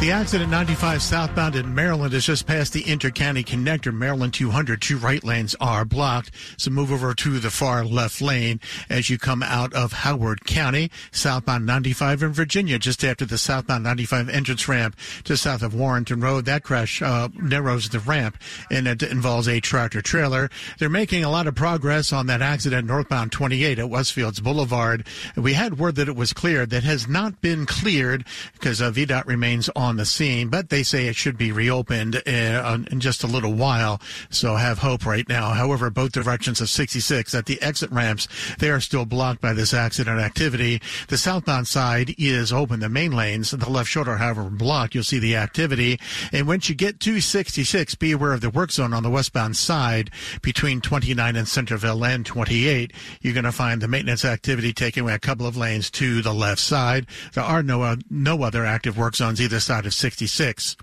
The 0.00 0.12
accident 0.12 0.52
95 0.52 1.02
southbound 1.02 1.56
in 1.56 1.74
Maryland 1.74 2.14
is 2.14 2.24
just 2.24 2.46
past 2.46 2.72
the 2.72 2.84
Intercounty 2.84 3.44
Connector. 3.44 3.92
Maryland 3.92 4.32
200, 4.32 4.80
two 4.80 4.96
right 4.96 5.24
lanes 5.24 5.56
are 5.60 5.84
blocked. 5.84 6.30
So 6.56 6.70
move 6.70 6.92
over 6.92 7.14
to 7.14 7.40
the 7.40 7.50
far 7.50 7.84
left 7.84 8.22
lane 8.22 8.60
as 8.88 9.10
you 9.10 9.18
come 9.18 9.42
out 9.42 9.72
of 9.74 9.92
Howard 9.92 10.44
County. 10.44 10.92
Southbound 11.10 11.66
95 11.66 12.22
in 12.22 12.32
Virginia, 12.32 12.78
just 12.78 13.02
after 13.02 13.26
the 13.26 13.38
southbound 13.38 13.82
95 13.82 14.28
entrance 14.28 14.68
ramp 14.68 14.94
just 15.24 15.42
south 15.42 15.62
of 15.62 15.74
Warrenton 15.74 16.20
Road. 16.20 16.44
That 16.44 16.62
crash 16.62 17.02
uh, 17.02 17.28
narrows 17.34 17.88
the 17.88 17.98
ramp 17.98 18.38
and 18.70 18.86
it 18.86 19.02
involves 19.02 19.48
a 19.48 19.58
tractor 19.58 20.00
trailer. 20.00 20.48
They're 20.78 20.88
making 20.88 21.24
a 21.24 21.30
lot 21.30 21.48
of 21.48 21.56
progress 21.56 22.12
on 22.12 22.28
that 22.28 22.40
accident 22.40 22.86
northbound 22.86 23.32
28 23.32 23.80
at 23.80 23.86
Westfields 23.86 24.40
Boulevard. 24.40 25.08
We 25.36 25.54
had 25.54 25.76
word 25.76 25.96
that 25.96 26.08
it 26.08 26.14
was 26.14 26.32
cleared. 26.32 26.70
That 26.70 26.84
has 26.84 27.08
not 27.08 27.40
been 27.40 27.66
cleared 27.66 28.24
because 28.52 28.80
uh, 28.80 28.92
VDOT 28.92 29.26
remains 29.26 29.68
on 29.74 29.87
the 29.96 30.06
scene, 30.06 30.48
but 30.48 30.68
they 30.68 30.82
say 30.82 31.06
it 31.06 31.16
should 31.16 31.38
be 31.38 31.52
reopened 31.52 32.16
uh, 32.16 32.78
in 32.90 33.00
just 33.00 33.24
a 33.24 33.26
little 33.26 33.52
while. 33.52 34.00
So 34.30 34.56
have 34.56 34.78
hope 34.78 35.06
right 35.06 35.28
now. 35.28 35.50
However, 35.50 35.90
both 35.90 36.12
directions 36.12 36.60
of 36.60 36.68
66 36.68 37.34
at 37.34 37.46
the 37.46 37.60
exit 37.62 37.90
ramps, 37.90 38.28
they 38.58 38.70
are 38.70 38.80
still 38.80 39.04
blocked 39.04 39.40
by 39.40 39.52
this 39.52 39.74
accident 39.74 40.20
activity. 40.20 40.80
The 41.08 41.18
southbound 41.18 41.68
side 41.68 42.14
is 42.18 42.52
open. 42.52 42.80
The 42.80 42.88
main 42.88 43.12
lanes, 43.12 43.50
the 43.50 43.70
left 43.70 43.88
shoulder, 43.88 44.16
however, 44.16 44.44
blocked. 44.44 44.94
You'll 44.94 45.04
see 45.04 45.18
the 45.18 45.36
activity. 45.36 45.98
And 46.32 46.46
once 46.46 46.68
you 46.68 46.74
get 46.74 47.00
to 47.00 47.20
66, 47.20 47.94
be 47.96 48.12
aware 48.12 48.32
of 48.32 48.40
the 48.40 48.50
work 48.50 48.70
zone 48.70 48.92
on 48.92 49.02
the 49.02 49.10
westbound 49.10 49.56
side 49.56 50.10
between 50.42 50.80
29 50.80 51.36
and 51.36 51.48
Centreville 51.48 52.04
and 52.04 52.24
28. 52.24 52.92
You're 53.20 53.34
going 53.34 53.44
to 53.44 53.52
find 53.52 53.80
the 53.80 53.88
maintenance 53.88 54.24
activity 54.24 54.72
taking 54.72 55.02
away 55.02 55.14
a 55.14 55.18
couple 55.18 55.46
of 55.46 55.56
lanes 55.56 55.90
to 55.92 56.22
the 56.22 56.34
left 56.34 56.60
side. 56.60 57.06
There 57.34 57.44
are 57.44 57.62
no, 57.62 57.96
no 58.10 58.42
other 58.42 58.64
active 58.64 58.96
work 58.96 59.16
zones 59.16 59.40
either 59.40 59.60
side 59.60 59.77
of 59.86 59.94
66 59.94 60.76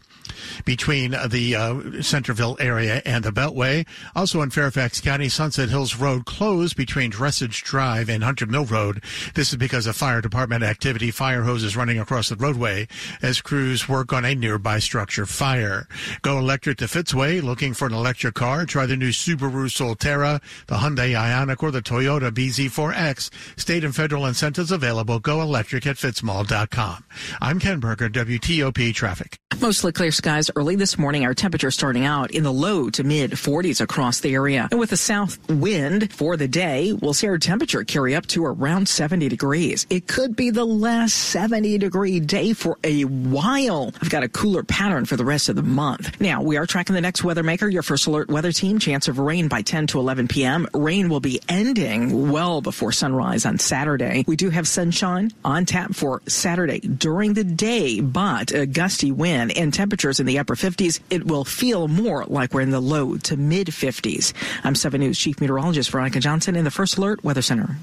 between 0.65 1.15
the 1.27 1.56
uh, 1.56 2.01
Centreville 2.01 2.58
area 2.60 3.01
and 3.06 3.24
the 3.24 3.32
Beltway. 3.32 3.86
Also 4.15 4.42
in 4.42 4.50
Fairfax 4.50 5.01
County, 5.01 5.30
Sunset 5.30 5.70
Hills 5.70 5.96
Road 5.96 6.25
closed 6.25 6.75
between 6.75 7.12
Dressage 7.12 7.63
Drive 7.63 8.10
and 8.10 8.24
Hunter 8.24 8.46
Mill 8.46 8.65
Road. 8.65 9.04
This 9.34 9.50
is 9.50 9.58
because 9.58 9.88
of 9.88 9.96
fire 9.96 10.22
department 10.22 10.63
activity. 10.63 11.12
Fire 11.12 11.44
hoses 11.44 11.75
running 11.75 12.00
across 12.00 12.30
the 12.30 12.36
roadway 12.36 12.88
as 13.22 13.42
crews 13.42 13.88
work 13.89 14.13
on 14.13 14.25
a 14.25 14.36
nearby 14.36 14.80
structure 14.80 15.25
fire. 15.25 15.88
Go 16.22 16.38
electric 16.38 16.77
to 16.80 16.86
Fitzway. 16.86 17.42
Looking 17.42 17.74
for 17.74 17.88
an 17.88 17.94
electric 17.94 18.36
car? 18.36 18.65
Try 18.65 18.86
the 18.86 18.98
new 18.98 19.10
Subaru 19.10 19.70
Solterra, 19.70 20.42
the 20.68 20.75
Hyundai 20.75 21.13
Ioniq, 21.13 21.62
or 21.62 21.72
the 21.72 21.82
Toyota 21.82 22.32
BZ4X. 22.32 23.30
State 23.60 23.84
and 23.84 23.96
federal 23.96 24.25
incentives 24.25 24.72
available. 24.72 25.20
Go 25.20 25.42
electric 25.42 25.86
at 25.88 25.98
fitzmall.com. 25.98 27.04
I'm 27.42 27.60
Ken 27.60 27.80
Berger, 27.80 28.10
WTOP 28.10 28.94
Traffic. 28.94 29.38
Mostly 29.62 29.92
clear 29.92 30.12
skies 30.25 30.50
early 30.55 30.75
this 30.75 30.98
morning. 30.98 31.24
Our 31.24 31.36
temperature 31.36 31.70
starting 31.70 32.03
out 32.03 32.32
in 32.32 32.41
the 32.41 32.51
low 32.51 32.89
to 32.89 33.03
mid 33.03 33.34
40s 33.34 33.79
across 33.79 34.22
the 34.22 34.34
area. 34.34 34.67
And 34.72 34.79
with 34.79 34.91
a 34.91 34.98
south 34.98 35.38
wind 35.48 36.12
for 36.12 36.36
the 36.36 36.48
day, 36.48 36.94
we'll 36.94 37.13
see 37.13 37.27
our 37.27 37.38
temperature 37.38 37.84
carry 37.84 38.15
up 38.15 38.25
to 38.27 38.44
around 38.44 38.88
70 38.88 39.29
degrees. 39.29 39.86
It 39.91 40.08
could 40.08 40.36
be 40.36 40.50
the 40.50 40.65
last 40.65 41.13
70 41.13 41.77
degree 41.77 42.20
day 42.20 42.53
for 42.53 42.79
a 42.84 43.03
while. 43.03 43.91
I've 44.01 44.10
got 44.10 44.24
a 44.24 44.27
cooler 44.27 44.63
pattern 44.63 45.05
for 45.05 45.15
the 45.15 45.24
rest 45.24 45.48
of 45.48 45.58
the 45.58 45.62
month. 45.62 46.20
Now, 46.20 46.41
we 46.41 46.58
are 46.58 46.65
tracking 46.65 46.96
the 46.96 47.01
next 47.01 47.24
weather 47.24 47.44
maker, 47.44 47.67
your 47.67 47.84
first 47.84 48.08
alert 48.08 48.27
weather 48.27 48.51
team. 48.51 48.79
Chance 48.79 49.08
of 49.08 49.20
rain 49.20 49.48
by 49.48 49.62
10 49.62 49.86
to 49.88 50.00
11 50.00 50.27
p.m. 50.27 50.67
Rain 50.74 51.08
will 51.08 51.20
be 51.20 51.39
ending 51.48 52.32
well 52.32 52.62
before 52.62 52.91
sunrise 52.91 53.46
on 53.46 53.60
Saturday. 53.60 54.25
We 54.27 54.38
do 54.38 54.50
have 54.50 54.67
sunshine 54.67 55.34
on 55.44 55.67
tap 55.67 55.94
for 55.94 56.24
Saturday 56.27 56.79
during 56.79 57.36
the 57.36 57.44
day, 57.44 58.01
but 58.01 58.51
a 58.51 58.65
gusty 58.65 59.12
wind 59.12 59.55
and 59.55 59.72
temperatures 59.72 60.14
in 60.19 60.25
the 60.25 60.39
upper 60.39 60.55
50s. 60.55 61.00
It 61.10 61.25
will 61.25 61.45
feel 61.45 61.88
more 61.88 62.25
like 62.25 62.53
we're 62.53 62.62
in 62.62 62.72
the 62.72 62.79
low 62.79 63.17
to 63.17 63.38
mid 63.38 63.67
50s. 63.67 64.34
I'm 64.63 64.75
7 64.75 65.00
News 65.00 65.19
Chief 65.19 65.39
Meteorologist 65.39 65.91
Veronica 65.91 66.19
Johnson 66.19 66.55
in 66.55 66.63
the 66.63 66.72
First 66.72 66.98
Alert 66.98 67.24
Weather 67.24 67.41
Center. 67.41 67.77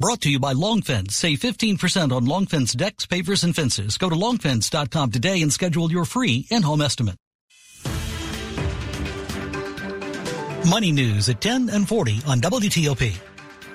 Brought 0.00 0.20
to 0.20 0.30
you 0.30 0.38
by 0.38 0.52
Long 0.52 0.80
Fence. 0.80 1.16
Save 1.16 1.40
15% 1.40 2.12
on 2.12 2.24
Long 2.24 2.46
Fence 2.46 2.72
decks, 2.72 3.04
pavers, 3.04 3.42
and 3.42 3.54
fences. 3.54 3.98
Go 3.98 4.08
to 4.08 4.14
longfence.com 4.14 5.10
today 5.10 5.42
and 5.42 5.52
schedule 5.52 5.90
your 5.90 6.04
free 6.04 6.46
in-home 6.50 6.80
estimate. 6.80 7.16
Money 10.68 10.92
News 10.92 11.28
at 11.28 11.40
10 11.40 11.70
and 11.70 11.88
40 11.88 12.20
on 12.26 12.40
WTOP. 12.40 13.16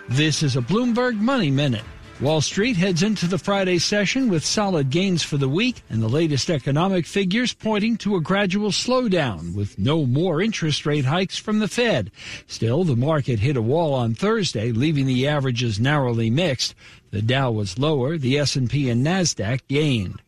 This 0.09 0.43
is 0.43 0.55
a 0.55 0.61
Bloomberg 0.61 1.19
Money 1.19 1.51
Minute. 1.51 1.83
Wall 2.23 2.39
Street 2.39 2.77
heads 2.77 3.03
into 3.03 3.27
the 3.27 3.37
Friday 3.37 3.77
session 3.77 4.29
with 4.29 4.45
solid 4.45 4.89
gains 4.89 5.23
for 5.23 5.35
the 5.35 5.49
week 5.49 5.81
and 5.89 6.01
the 6.01 6.07
latest 6.07 6.49
economic 6.49 7.05
figures 7.05 7.53
pointing 7.53 7.97
to 7.97 8.15
a 8.15 8.21
gradual 8.21 8.69
slowdown 8.69 9.53
with 9.53 9.77
no 9.77 10.05
more 10.05 10.41
interest 10.41 10.85
rate 10.85 11.03
hikes 11.03 11.37
from 11.37 11.59
the 11.59 11.67
Fed. 11.67 12.11
Still, 12.47 12.85
the 12.85 12.95
market 12.95 13.39
hit 13.39 13.57
a 13.57 13.61
wall 13.61 13.93
on 13.93 14.15
Thursday, 14.15 14.71
leaving 14.71 15.05
the 15.05 15.27
averages 15.27 15.81
narrowly 15.81 16.29
mixed. 16.29 16.75
The 17.11 17.21
Dow 17.21 17.51
was 17.51 17.77
lower, 17.77 18.17
the 18.17 18.39
S&P 18.39 18.89
and 18.89 19.05
Nasdaq 19.05 19.59
gained. 19.67 20.21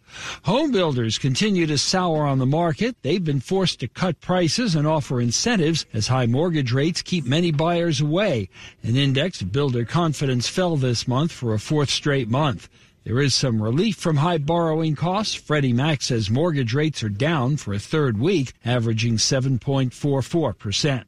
Home 0.43 0.71
builders 0.71 1.17
continue 1.17 1.67
to 1.67 1.77
sour 1.77 2.25
on 2.25 2.39
the 2.39 2.45
market. 2.45 2.95
They've 3.01 3.23
been 3.23 3.39
forced 3.39 3.79
to 3.79 3.87
cut 3.87 4.21
prices 4.21 4.75
and 4.75 4.87
offer 4.87 5.19
incentives 5.19 5.85
as 5.93 6.07
high 6.07 6.25
mortgage 6.25 6.71
rates 6.71 7.01
keep 7.01 7.25
many 7.25 7.51
buyers 7.51 8.01
away. 8.01 8.49
An 8.83 8.95
index 8.95 9.41
of 9.41 9.51
builder 9.51 9.85
confidence 9.85 10.47
fell 10.47 10.77
this 10.77 11.07
month 11.07 11.31
for 11.31 11.53
a 11.53 11.59
fourth 11.59 11.89
straight 11.89 12.29
month. 12.29 12.69
There 13.05 13.21
is 13.21 13.35
some 13.35 13.61
relief 13.61 13.97
from 13.97 14.17
high 14.17 14.39
borrowing 14.39 14.95
costs. 14.95 15.35
Freddie 15.35 15.73
Mac 15.73 16.01
says 16.01 16.31
mortgage 16.31 16.73
rates 16.73 17.03
are 17.03 17.09
down 17.09 17.57
for 17.57 17.73
a 17.73 17.79
third 17.79 18.17
week, 18.19 18.53
averaging 18.65 19.17
7.44%. 19.17 21.05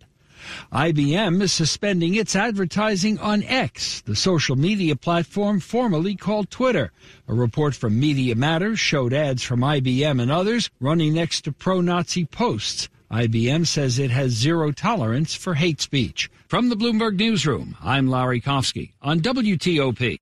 IBM 0.72 1.42
is 1.42 1.52
suspending 1.52 2.16
its 2.16 2.36
advertising 2.36 3.20
on 3.20 3.44
X, 3.44 4.02
the 4.02 4.16
social 4.16 4.56
media 4.56 4.96
platform 4.96 5.60
formerly 5.60 6.16
called 6.16 6.50
Twitter. 6.50 6.92
A 7.28 7.34
report 7.34 7.76
from 7.76 8.00
Media 8.00 8.36
Matters 8.36 8.80
showed 8.80 9.14
ads 9.14 9.44
from 9.44 9.62
IBM 9.62 10.22
and 10.22 10.32
others 10.32 10.70
running 10.80 11.14
next 11.14 11.42
to 11.42 11.52
pro-Nazi 11.52 12.26
posts. 12.26 12.90
IBM 13.12 13.66
says 13.66 14.00
it 14.00 14.12
has 14.12 14.32
zero 14.32 14.72
tolerance 14.72 15.34
for 15.34 15.54
hate 15.54 15.82
speech. 15.82 16.30
From 16.48 16.70
the 16.70 16.76
Bloomberg 16.76 17.18
Newsroom, 17.18 17.78
I'm 17.82 18.08
Larry 18.08 18.42
Kofsky 18.42 18.94
on 19.02 19.22
WTOP. 19.22 20.18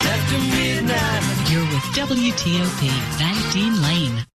After 0.00 0.38
midnight. 0.38 1.50
You're 1.50 1.60
with 1.62 1.84
WTOP, 1.94 2.88
Van 3.18 3.52
Dean 3.52 3.82
Lane. 3.82 4.26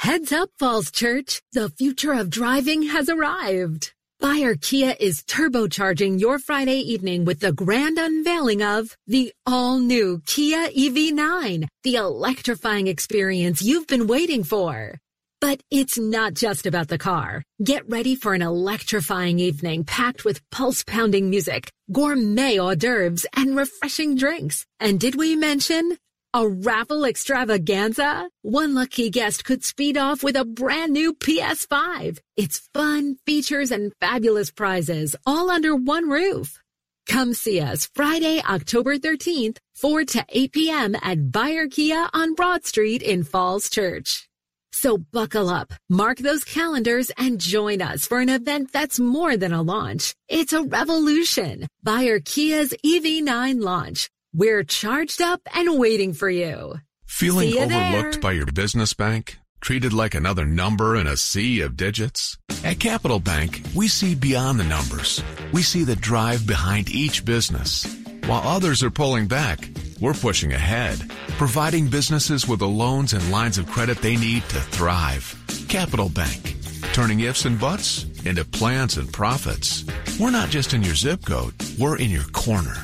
Heads 0.00 0.32
up, 0.32 0.48
Falls 0.58 0.90
Church. 0.90 1.42
The 1.52 1.68
future 1.68 2.14
of 2.14 2.30
driving 2.30 2.84
has 2.84 3.10
arrived. 3.10 3.92
Beyer 4.18 4.54
Kia 4.54 4.96
is 4.98 5.22
turbocharging 5.24 6.18
your 6.18 6.38
Friday 6.38 6.78
evening 6.78 7.26
with 7.26 7.40
the 7.40 7.52
grand 7.52 7.98
unveiling 7.98 8.62
of 8.62 8.96
the 9.06 9.30
all-new 9.44 10.22
Kia 10.24 10.70
EV9, 10.70 11.68
the 11.82 11.96
electrifying 11.96 12.86
experience 12.86 13.60
you've 13.60 13.86
been 13.86 14.06
waiting 14.06 14.42
for. 14.42 14.96
But 15.38 15.62
it's 15.70 15.98
not 15.98 16.32
just 16.32 16.64
about 16.64 16.88
the 16.88 16.96
car. 16.96 17.42
Get 17.62 17.86
ready 17.86 18.14
for 18.14 18.32
an 18.32 18.40
electrifying 18.40 19.38
evening 19.38 19.84
packed 19.84 20.24
with 20.24 20.40
pulse-pounding 20.50 21.28
music, 21.28 21.70
gourmet 21.92 22.58
hors 22.58 22.74
d'oeuvres, 22.74 23.26
and 23.36 23.54
refreshing 23.54 24.16
drinks. 24.16 24.64
And 24.80 24.98
did 24.98 25.16
we 25.16 25.36
mention 25.36 25.98
a 26.32 26.48
raffle 26.48 27.04
extravaganza? 27.04 28.28
One 28.42 28.74
lucky 28.74 29.10
guest 29.10 29.44
could 29.44 29.64
speed 29.64 29.96
off 29.96 30.22
with 30.22 30.36
a 30.36 30.44
brand 30.44 30.92
new 30.92 31.12
PS5. 31.14 32.18
It's 32.36 32.68
fun, 32.72 33.16
features, 33.26 33.70
and 33.70 33.92
fabulous 34.00 34.50
prizes 34.50 35.16
all 35.26 35.50
under 35.50 35.74
one 35.74 36.08
roof. 36.08 36.60
Come 37.08 37.34
see 37.34 37.60
us 37.60 37.90
Friday, 37.94 38.40
October 38.48 38.96
13th, 38.96 39.58
4 39.74 40.04
to 40.04 40.24
8 40.28 40.52
p.m. 40.52 40.96
at 41.02 41.32
Beyer 41.32 41.66
Kia 41.66 42.08
on 42.12 42.34
Broad 42.34 42.64
Street 42.64 43.02
in 43.02 43.24
Falls 43.24 43.68
Church. 43.68 44.28
So 44.72 44.98
buckle 44.98 45.48
up, 45.48 45.72
mark 45.88 46.18
those 46.18 46.44
calendars, 46.44 47.10
and 47.18 47.40
join 47.40 47.82
us 47.82 48.06
for 48.06 48.20
an 48.20 48.28
event 48.28 48.72
that's 48.72 49.00
more 49.00 49.36
than 49.36 49.52
a 49.52 49.62
launch. 49.62 50.14
It's 50.28 50.52
a 50.52 50.62
revolution. 50.62 51.66
Beyer 51.82 52.20
Kia's 52.20 52.72
EV9 52.84 53.60
launch. 53.60 54.08
We're 54.32 54.62
charged 54.62 55.20
up 55.20 55.40
and 55.54 55.76
waiting 55.76 56.12
for 56.12 56.30
you. 56.30 56.74
Feeling 57.04 57.50
you 57.50 57.58
overlooked 57.58 58.12
there. 58.12 58.20
by 58.20 58.32
your 58.32 58.46
business 58.46 58.94
bank? 58.94 59.38
Treated 59.60 59.92
like 59.92 60.14
another 60.14 60.46
number 60.46 60.94
in 60.94 61.08
a 61.08 61.16
sea 61.16 61.62
of 61.62 61.76
digits? 61.76 62.38
At 62.62 62.78
Capital 62.78 63.18
Bank, 63.18 63.60
we 63.74 63.88
see 63.88 64.14
beyond 64.14 64.60
the 64.60 64.64
numbers. 64.64 65.20
We 65.52 65.62
see 65.62 65.82
the 65.82 65.96
drive 65.96 66.46
behind 66.46 66.90
each 66.90 67.24
business. 67.24 67.84
While 68.26 68.46
others 68.46 68.84
are 68.84 68.90
pulling 68.90 69.26
back, 69.26 69.68
we're 70.00 70.14
pushing 70.14 70.52
ahead, 70.52 71.10
providing 71.36 71.88
businesses 71.88 72.46
with 72.46 72.60
the 72.60 72.68
loans 72.68 73.12
and 73.12 73.32
lines 73.32 73.58
of 73.58 73.66
credit 73.66 73.98
they 73.98 74.16
need 74.16 74.44
to 74.44 74.60
thrive. 74.60 75.34
Capital 75.68 76.08
Bank, 76.08 76.54
turning 76.92 77.20
ifs 77.20 77.46
and 77.46 77.58
buts 77.58 78.04
into 78.24 78.44
plans 78.44 78.96
and 78.96 79.12
profits. 79.12 79.84
We're 80.20 80.30
not 80.30 80.50
just 80.50 80.72
in 80.72 80.84
your 80.84 80.94
zip 80.94 81.26
code, 81.26 81.54
we're 81.80 81.96
in 81.98 82.10
your 82.10 82.24
corner. 82.30 82.76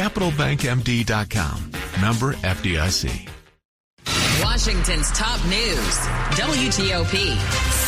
CapitalBankMD.com. 0.00 1.72
Member 2.00 2.32
FDIC. 2.32 3.28
Washington's 4.42 5.12
top 5.12 5.44
news 5.44 5.98
WTOP. 6.40 7.36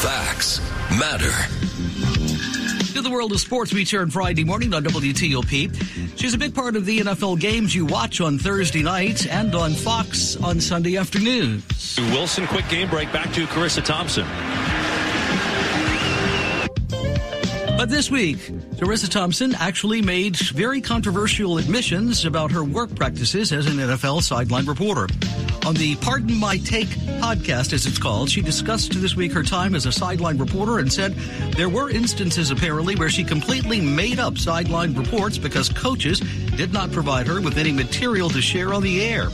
Facts 0.02 0.60
matter. 0.98 1.32
To 2.92 3.00
the 3.00 3.08
world 3.08 3.32
of 3.32 3.40
sports 3.40 3.72
we 3.72 3.86
turn 3.86 4.10
Friday 4.10 4.44
morning 4.44 4.74
on 4.74 4.84
WTOP. 4.84 6.18
She's 6.18 6.34
a 6.34 6.38
big 6.38 6.54
part 6.54 6.76
of 6.76 6.84
the 6.84 6.98
NFL 6.98 7.40
games 7.40 7.74
you 7.74 7.86
watch 7.86 8.20
on 8.20 8.38
Thursday 8.38 8.82
night 8.82 9.26
and 9.26 9.54
on 9.54 9.72
Fox 9.72 10.36
on 10.36 10.60
Sunday 10.60 10.98
afternoon. 10.98 11.62
Wilson, 11.96 12.46
quick 12.46 12.68
game 12.68 12.90
break 12.90 13.10
back 13.10 13.32
to 13.32 13.46
Charissa 13.46 13.82
Thompson. 13.82 14.26
But 17.82 17.90
this 17.90 18.12
week, 18.12 18.38
Charissa 18.76 19.08
Thompson 19.08 19.56
actually 19.56 20.02
made 20.02 20.36
very 20.36 20.80
controversial 20.80 21.58
admissions 21.58 22.24
about 22.24 22.52
her 22.52 22.62
work 22.62 22.94
practices 22.94 23.52
as 23.52 23.66
an 23.66 23.78
NFL 23.78 24.22
sideline 24.22 24.66
reporter. 24.66 25.08
On 25.66 25.74
the 25.74 25.96
Pardon 25.96 26.38
My 26.38 26.58
Take 26.58 26.86
podcast, 26.86 27.72
as 27.72 27.84
it's 27.84 27.98
called, 27.98 28.30
she 28.30 28.40
discussed 28.40 28.92
this 28.92 29.16
week 29.16 29.32
her 29.32 29.42
time 29.42 29.74
as 29.74 29.84
a 29.84 29.90
sideline 29.90 30.38
reporter 30.38 30.78
and 30.78 30.92
said 30.92 31.12
there 31.56 31.68
were 31.68 31.90
instances 31.90 32.52
apparently 32.52 32.94
where 32.94 33.10
she 33.10 33.24
completely 33.24 33.80
made 33.80 34.20
up 34.20 34.38
sideline 34.38 34.94
reports 34.94 35.36
because 35.36 35.68
coaches 35.68 36.20
did 36.56 36.72
not 36.72 36.92
provide 36.92 37.26
her 37.26 37.40
with 37.40 37.58
any 37.58 37.72
material 37.72 38.30
to 38.30 38.40
share 38.40 38.72
on 38.72 38.84
the 38.84 39.02
air. 39.02 39.26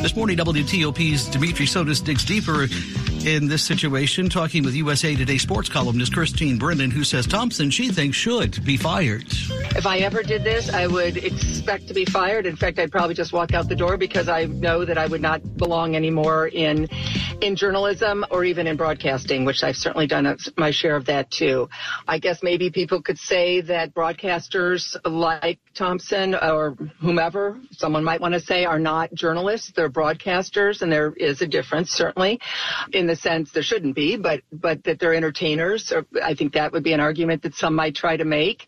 This 0.00 0.16
morning, 0.16 0.38
WTOP's 0.38 1.28
Dimitri 1.28 1.66
Sotis 1.66 2.02
digs 2.02 2.24
deeper 2.24 2.66
in 3.24 3.48
this 3.48 3.62
situation, 3.62 4.28
talking 4.28 4.62
with 4.62 4.74
USA 4.74 5.14
Today 5.14 5.38
sports 5.38 5.68
columnist 5.68 6.12
Christine 6.12 6.58
Brennan, 6.58 6.90
who 6.90 7.04
says 7.04 7.26
Thompson, 7.26 7.70
she 7.70 7.90
thinks, 7.90 8.16
should 8.16 8.64
be 8.64 8.76
fired. 8.76 9.24
If 9.76 9.86
I 9.86 9.98
ever 9.98 10.22
did 10.22 10.42
this, 10.44 10.72
I 10.72 10.86
would 10.86 11.16
expect 11.16 11.88
to 11.88 11.94
be 11.94 12.04
fired. 12.04 12.46
In 12.46 12.56
fact, 12.56 12.78
I'd 12.78 12.90
probably 12.90 13.14
just 13.14 13.32
walk 13.32 13.52
out 13.52 13.68
the 13.68 13.76
door 13.76 13.96
because 13.96 14.28
I 14.28 14.46
know 14.46 14.84
that 14.84 14.98
I 14.98 15.06
would 15.06 15.20
not 15.20 15.56
belong 15.56 15.96
anymore 15.96 16.48
in 16.48 16.88
in 17.40 17.56
journalism 17.56 18.24
or 18.30 18.44
even 18.44 18.66
in 18.66 18.76
broadcasting, 18.76 19.44
which 19.44 19.62
I've 19.62 19.76
certainly 19.76 20.06
done 20.06 20.36
my 20.56 20.70
share 20.70 20.96
of 20.96 21.06
that 21.06 21.30
too. 21.30 21.68
I 22.06 22.18
guess 22.18 22.42
maybe 22.42 22.70
people 22.70 23.00
could 23.00 23.18
say 23.18 23.62
that 23.62 23.94
broadcasters 23.94 24.96
like 25.04 25.58
Thompson 25.74 26.34
or 26.34 26.76
whomever, 27.00 27.58
someone 27.72 28.04
might 28.04 28.20
want 28.20 28.34
to 28.34 28.40
say, 28.40 28.64
are 28.64 28.78
not 28.78 29.14
journalists. 29.14 29.72
They're 29.74 29.90
broadcasters, 29.90 30.82
and 30.82 30.92
there 30.92 31.12
is 31.12 31.40
a 31.40 31.46
difference, 31.46 31.90
certainly, 31.90 32.40
in 32.92 33.06
the 33.10 33.16
sense 33.16 33.50
there 33.52 33.62
shouldn't 33.62 33.96
be, 33.96 34.16
but 34.16 34.42
but 34.52 34.84
that 34.84 35.00
they're 35.00 35.14
entertainers. 35.14 35.92
Or 35.92 36.06
I 36.22 36.34
think 36.34 36.52
that 36.54 36.72
would 36.72 36.84
be 36.84 36.92
an 36.92 37.00
argument 37.00 37.42
that 37.42 37.54
some 37.54 37.74
might 37.74 37.96
try 37.96 38.16
to 38.16 38.24
make. 38.24 38.66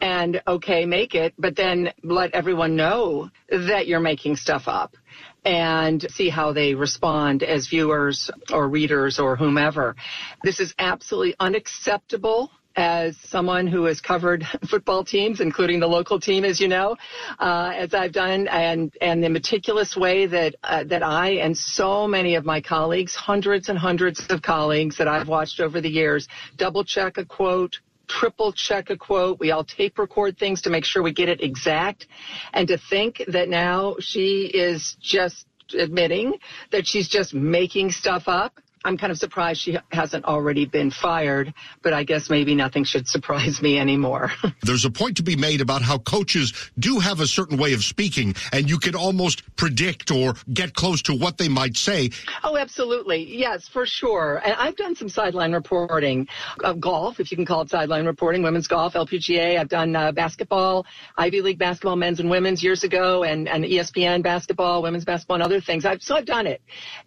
And 0.00 0.42
okay, 0.46 0.84
make 0.84 1.14
it, 1.14 1.34
but 1.38 1.56
then 1.56 1.92
let 2.02 2.34
everyone 2.34 2.74
know 2.74 3.30
that 3.48 3.86
you're 3.86 4.00
making 4.00 4.36
stuff 4.36 4.64
up 4.66 4.96
and 5.44 6.04
see 6.10 6.28
how 6.28 6.52
they 6.52 6.74
respond 6.74 7.42
as 7.42 7.68
viewers 7.68 8.30
or 8.52 8.68
readers 8.68 9.18
or 9.18 9.36
whomever. 9.36 9.94
This 10.42 10.58
is 10.58 10.74
absolutely 10.78 11.36
unacceptable 11.38 12.50
as 12.76 13.16
someone 13.28 13.66
who 13.66 13.84
has 13.84 14.00
covered 14.00 14.44
football 14.68 15.04
teams, 15.04 15.40
including 15.40 15.80
the 15.80 15.86
local 15.86 16.18
team, 16.20 16.44
as 16.44 16.60
you 16.60 16.68
know, 16.68 16.96
uh, 17.38 17.72
as 17.74 17.94
I've 17.94 18.12
done, 18.12 18.48
and 18.48 18.92
and 19.00 19.22
the 19.22 19.30
meticulous 19.30 19.96
way 19.96 20.26
that 20.26 20.54
uh, 20.64 20.84
that 20.84 21.02
I 21.02 21.30
and 21.30 21.56
so 21.56 22.06
many 22.06 22.34
of 22.34 22.44
my 22.44 22.60
colleagues, 22.60 23.14
hundreds 23.14 23.68
and 23.68 23.78
hundreds 23.78 24.26
of 24.30 24.42
colleagues 24.42 24.96
that 24.98 25.08
I've 25.08 25.28
watched 25.28 25.60
over 25.60 25.80
the 25.80 25.88
years, 25.90 26.28
double 26.56 26.84
check 26.84 27.18
a 27.18 27.24
quote, 27.24 27.78
triple 28.08 28.52
check 28.52 28.90
a 28.90 28.96
quote. 28.96 29.38
We 29.40 29.50
all 29.50 29.64
tape 29.64 29.98
record 29.98 30.38
things 30.38 30.62
to 30.62 30.70
make 30.70 30.84
sure 30.84 31.02
we 31.02 31.12
get 31.12 31.28
it 31.28 31.42
exact. 31.42 32.06
And 32.52 32.68
to 32.68 32.78
think 32.78 33.22
that 33.28 33.48
now 33.48 33.96
she 34.00 34.50
is 34.52 34.96
just 35.00 35.46
admitting 35.78 36.34
that 36.70 36.86
she's 36.86 37.08
just 37.08 37.34
making 37.34 37.90
stuff 37.90 38.24
up. 38.26 38.58
I'm 38.84 38.98
kind 38.98 39.10
of 39.10 39.18
surprised 39.18 39.62
she 39.62 39.78
hasn't 39.92 40.26
already 40.26 40.66
been 40.66 40.90
fired, 40.90 41.54
but 41.82 41.94
I 41.94 42.04
guess 42.04 42.28
maybe 42.28 42.54
nothing 42.54 42.84
should 42.84 43.08
surprise 43.08 43.62
me 43.62 43.78
anymore. 43.78 44.30
There's 44.62 44.84
a 44.84 44.90
point 44.90 45.16
to 45.16 45.22
be 45.22 45.36
made 45.36 45.62
about 45.62 45.80
how 45.80 45.98
coaches 45.98 46.52
do 46.78 46.98
have 46.98 47.20
a 47.20 47.26
certain 47.26 47.56
way 47.56 47.72
of 47.72 47.82
speaking, 47.82 48.34
and 48.52 48.68
you 48.68 48.78
can 48.78 48.94
almost 48.94 49.56
predict 49.56 50.10
or 50.10 50.34
get 50.52 50.74
close 50.74 51.00
to 51.02 51.14
what 51.14 51.38
they 51.38 51.48
might 51.48 51.78
say. 51.78 52.10
Oh, 52.42 52.58
absolutely. 52.58 53.38
Yes, 53.38 53.66
for 53.68 53.86
sure. 53.86 54.42
And 54.44 54.52
I've 54.54 54.76
done 54.76 54.94
some 54.94 55.08
sideline 55.08 55.52
reporting 55.52 56.28
of 56.62 56.78
golf, 56.78 57.20
if 57.20 57.30
you 57.30 57.38
can 57.38 57.46
call 57.46 57.62
it 57.62 57.70
sideline 57.70 58.04
reporting, 58.04 58.42
women's 58.42 58.68
golf, 58.68 58.92
LPGA. 58.92 59.58
I've 59.58 59.70
done 59.70 59.96
uh, 59.96 60.12
basketball, 60.12 60.84
Ivy 61.16 61.40
League 61.40 61.58
basketball, 61.58 61.96
men's 61.96 62.20
and 62.20 62.28
women's 62.28 62.62
years 62.62 62.84
ago, 62.84 63.24
and, 63.24 63.48
and 63.48 63.64
ESPN 63.64 64.22
basketball, 64.22 64.82
women's 64.82 65.06
basketball, 65.06 65.36
and 65.36 65.42
other 65.42 65.62
things. 65.62 65.86
I've, 65.86 66.02
so 66.02 66.16
I've 66.16 66.26
done 66.26 66.46
it. 66.46 66.60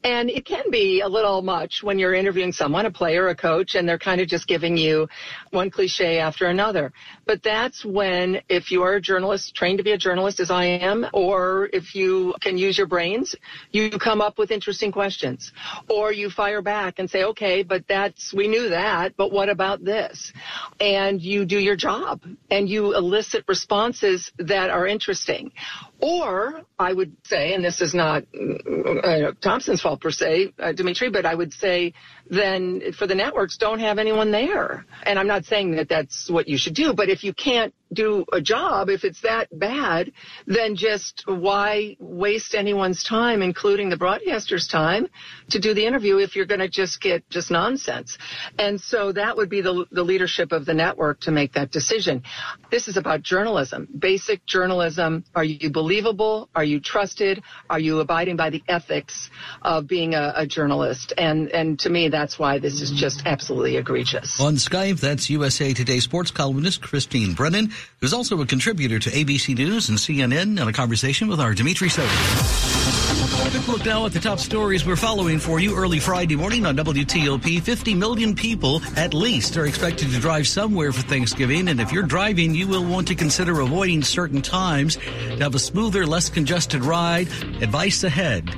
And 0.03 0.31
it 0.31 0.43
can 0.45 0.71
be 0.71 1.01
a 1.01 1.07
little 1.07 1.43
much 1.43 1.66
when 1.81 1.99
you're 1.99 2.13
interviewing 2.13 2.51
someone, 2.51 2.85
a 2.85 2.91
player, 2.91 3.29
a 3.29 3.35
coach, 3.35 3.75
and 3.75 3.87
they're 3.87 3.97
kind 3.97 4.21
of 4.21 4.27
just 4.27 4.47
giving 4.47 4.77
you 4.77 5.07
one 5.51 5.69
cliche 5.69 6.19
after 6.19 6.47
another. 6.47 6.91
But 7.25 7.43
that's 7.43 7.85
when, 7.85 8.41
if 8.49 8.71
you 8.71 8.83
are 8.83 8.95
a 8.95 9.01
journalist, 9.01 9.55
trained 9.55 9.77
to 9.77 9.83
be 9.83 9.91
a 9.91 9.97
journalist 9.97 10.39
as 10.39 10.51
I 10.51 10.65
am, 10.65 11.05
or 11.13 11.69
if 11.73 11.95
you 11.95 12.33
can 12.41 12.57
use 12.57 12.77
your 12.77 12.87
brains, 12.87 13.35
you 13.71 13.89
come 13.91 14.21
up 14.21 14.37
with 14.37 14.51
interesting 14.51 14.91
questions. 14.91 15.51
Or 15.89 16.11
you 16.11 16.29
fire 16.29 16.61
back 16.61 16.99
and 16.99 17.09
say, 17.09 17.23
okay, 17.23 17.63
but 17.63 17.87
that's, 17.87 18.33
we 18.33 18.47
knew 18.47 18.69
that, 18.69 19.15
but 19.17 19.31
what 19.31 19.49
about 19.49 19.83
this? 19.83 20.33
And 20.79 21.21
you 21.21 21.45
do 21.45 21.59
your 21.59 21.75
job 21.75 22.21
and 22.49 22.69
you 22.69 22.95
elicit 22.95 23.43
responses 23.47 24.31
that 24.37 24.69
are 24.69 24.87
interesting. 24.87 25.51
Or 25.99 26.61
I 26.77 26.93
would 26.93 27.17
say, 27.23 27.53
and 27.53 27.65
this 27.65 27.81
is 27.81 27.93
not 27.95 28.23
uh, 28.33 29.31
Thompson's 29.41 29.81
fault 29.81 30.01
per 30.01 30.11
se, 30.11 30.53
uh, 30.59 30.71
Dimitri, 30.71 31.09
but 31.09 31.25
I 31.25 31.33
would 31.33 31.53
say 31.53 31.93
then 32.29 32.93
for 32.93 33.07
the 33.07 33.15
networks, 33.15 33.57
don't 33.57 33.79
have 33.79 33.99
anyone 33.99 34.31
there. 34.31 34.85
And 35.03 35.17
I'm 35.17 35.27
not 35.27 35.45
saying 35.45 35.75
that 35.75 35.89
that's 35.89 36.29
what 36.29 36.47
you 36.47 36.57
should 36.57 36.75
do, 36.75 36.93
but 36.93 37.09
if 37.09 37.23
you 37.23 37.33
can't 37.33 37.73
do 37.93 38.25
a 38.33 38.41
job, 38.41 38.89
if 38.89 39.03
it's 39.03 39.21
that 39.21 39.47
bad, 39.57 40.11
then 40.45 40.75
just 40.75 41.23
why 41.25 41.95
waste 41.99 42.53
anyone's 42.53 43.03
time, 43.03 43.41
including 43.41 43.89
the 43.89 43.97
broadcaster's 43.97 44.67
time, 44.67 45.07
to 45.49 45.59
do 45.59 45.73
the 45.73 45.85
interview 45.85 46.17
if 46.17 46.35
you're 46.35 46.45
going 46.45 46.59
to 46.59 46.69
just 46.69 47.01
get 47.01 47.27
just 47.29 47.49
nonsense? 47.49 48.17
And 48.59 48.79
so 48.79 49.11
that 49.13 49.37
would 49.37 49.49
be 49.49 49.61
the, 49.61 49.85
the 49.91 50.03
leadership 50.03 50.51
of 50.51 50.65
the 50.65 50.73
network 50.73 51.21
to 51.21 51.31
make 51.31 51.53
that 51.53 51.71
decision. 51.71 52.23
This 52.71 52.87
is 52.87 52.97
about 52.97 53.21
journalism, 53.21 53.87
basic 53.97 54.45
journalism. 54.45 55.23
Are 55.35 55.43
you 55.45 55.69
believable? 55.69 56.49
Are 56.55 56.65
you 56.65 56.79
trusted? 56.79 57.41
Are 57.69 57.79
you 57.79 57.99
abiding 57.99 58.35
by 58.35 58.49
the 58.49 58.63
ethics 58.67 59.29
of 59.61 59.87
being 59.87 60.13
a, 60.13 60.33
a 60.35 60.45
journalist? 60.45 61.13
And, 61.17 61.49
and 61.49 61.79
to 61.79 61.89
me, 61.89 62.09
that's 62.17 62.39
why 62.39 62.57
this 62.57 62.81
is 62.81 62.89
just 62.89 63.21
absolutely 63.27 63.77
egregious. 63.77 64.41
On 64.41 64.55
Skype, 64.55 64.99
that's 64.99 65.29
USA 65.29 65.71
Today 65.71 65.99
sports 65.99 66.31
columnist 66.31 66.81
Christine 66.81 67.33
Brennan, 67.33 67.71
who's 68.01 68.11
also 68.11 68.41
a 68.41 68.45
contributor 68.45 68.97
to 68.97 69.09
ABC 69.11 69.55
News 69.55 69.89
and 69.89 69.99
CNN, 69.99 70.59
in 70.59 70.67
a 70.67 70.73
conversation 70.73 71.27
with 71.27 71.39
our 71.39 71.53
Dimitri 71.53 71.89
Sotis. 71.89 73.51
Quick 73.51 73.67
look 73.67 73.85
now 73.85 74.05
at 74.07 74.13
the 74.13 74.19
top 74.19 74.39
stories 74.39 74.83
we're 74.83 74.95
following 74.95 75.37
for 75.37 75.59
you 75.59 75.75
early 75.75 75.99
Friday 75.99 76.35
morning 76.35 76.65
on 76.65 76.75
WTOP. 76.75 77.61
50 77.61 77.93
million 77.93 78.33
people 78.33 78.81
at 78.95 79.13
least 79.13 79.55
are 79.55 79.67
expected 79.67 80.09
to 80.09 80.19
drive 80.19 80.47
somewhere 80.47 80.91
for 80.91 81.03
Thanksgiving, 81.03 81.67
and 81.67 81.79
if 81.79 81.91
you're 81.91 82.03
driving, 82.03 82.55
you 82.55 82.67
will 82.67 82.83
want 82.83 83.07
to 83.09 83.15
consider 83.15 83.59
avoiding 83.59 84.01
certain 84.01 84.41
times 84.41 84.95
to 84.95 85.37
have 85.37 85.53
a 85.53 85.59
smoother, 85.59 86.07
less 86.07 86.29
congested 86.29 86.83
ride. 86.83 87.27
Advice 87.61 88.03
ahead. 88.03 88.49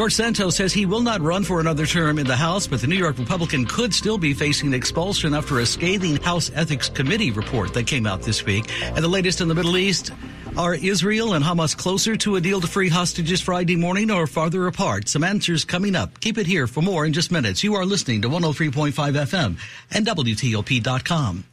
George 0.00 0.14
Santos 0.14 0.56
says 0.56 0.72
he 0.72 0.86
will 0.86 1.02
not 1.02 1.20
run 1.20 1.44
for 1.44 1.60
another 1.60 1.84
term 1.84 2.18
in 2.18 2.26
the 2.26 2.34
House, 2.34 2.66
but 2.66 2.80
the 2.80 2.86
New 2.86 2.96
York 2.96 3.18
Republican 3.18 3.66
could 3.66 3.92
still 3.92 4.16
be 4.16 4.32
facing 4.32 4.72
expulsion 4.72 5.34
after 5.34 5.58
a 5.58 5.66
scathing 5.66 6.16
House 6.16 6.50
Ethics 6.54 6.88
Committee 6.88 7.30
report 7.30 7.74
that 7.74 7.86
came 7.86 8.06
out 8.06 8.22
this 8.22 8.42
week. 8.46 8.64
And 8.82 9.04
the 9.04 9.08
latest 9.08 9.42
in 9.42 9.48
the 9.48 9.54
Middle 9.54 9.76
East 9.76 10.10
are 10.56 10.74
Israel 10.74 11.34
and 11.34 11.44
Hamas 11.44 11.76
closer 11.76 12.16
to 12.16 12.36
a 12.36 12.40
deal 12.40 12.62
to 12.62 12.66
free 12.66 12.88
hostages 12.88 13.42
Friday 13.42 13.76
morning 13.76 14.10
or 14.10 14.26
farther 14.26 14.66
apart? 14.68 15.06
Some 15.06 15.22
answers 15.22 15.66
coming 15.66 15.94
up. 15.94 16.18
Keep 16.20 16.38
it 16.38 16.46
here 16.46 16.66
for 16.66 16.80
more 16.80 17.04
in 17.04 17.12
just 17.12 17.30
minutes. 17.30 17.62
You 17.62 17.74
are 17.74 17.84
listening 17.84 18.22
to 18.22 18.30
103.5 18.30 18.92
FM 18.94 19.58
and 19.90 20.06
WTOP.com. 20.06 21.44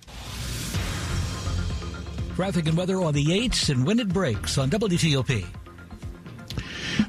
Traffic 2.33 2.67
and 2.67 2.77
weather 2.77 3.01
on 3.01 3.13
the 3.13 3.25
8s 3.25 3.69
and 3.69 3.86
when 3.86 3.99
it 3.99 4.07
breaks 4.07 4.57
on 4.57 4.69
WTOP. 4.69 5.45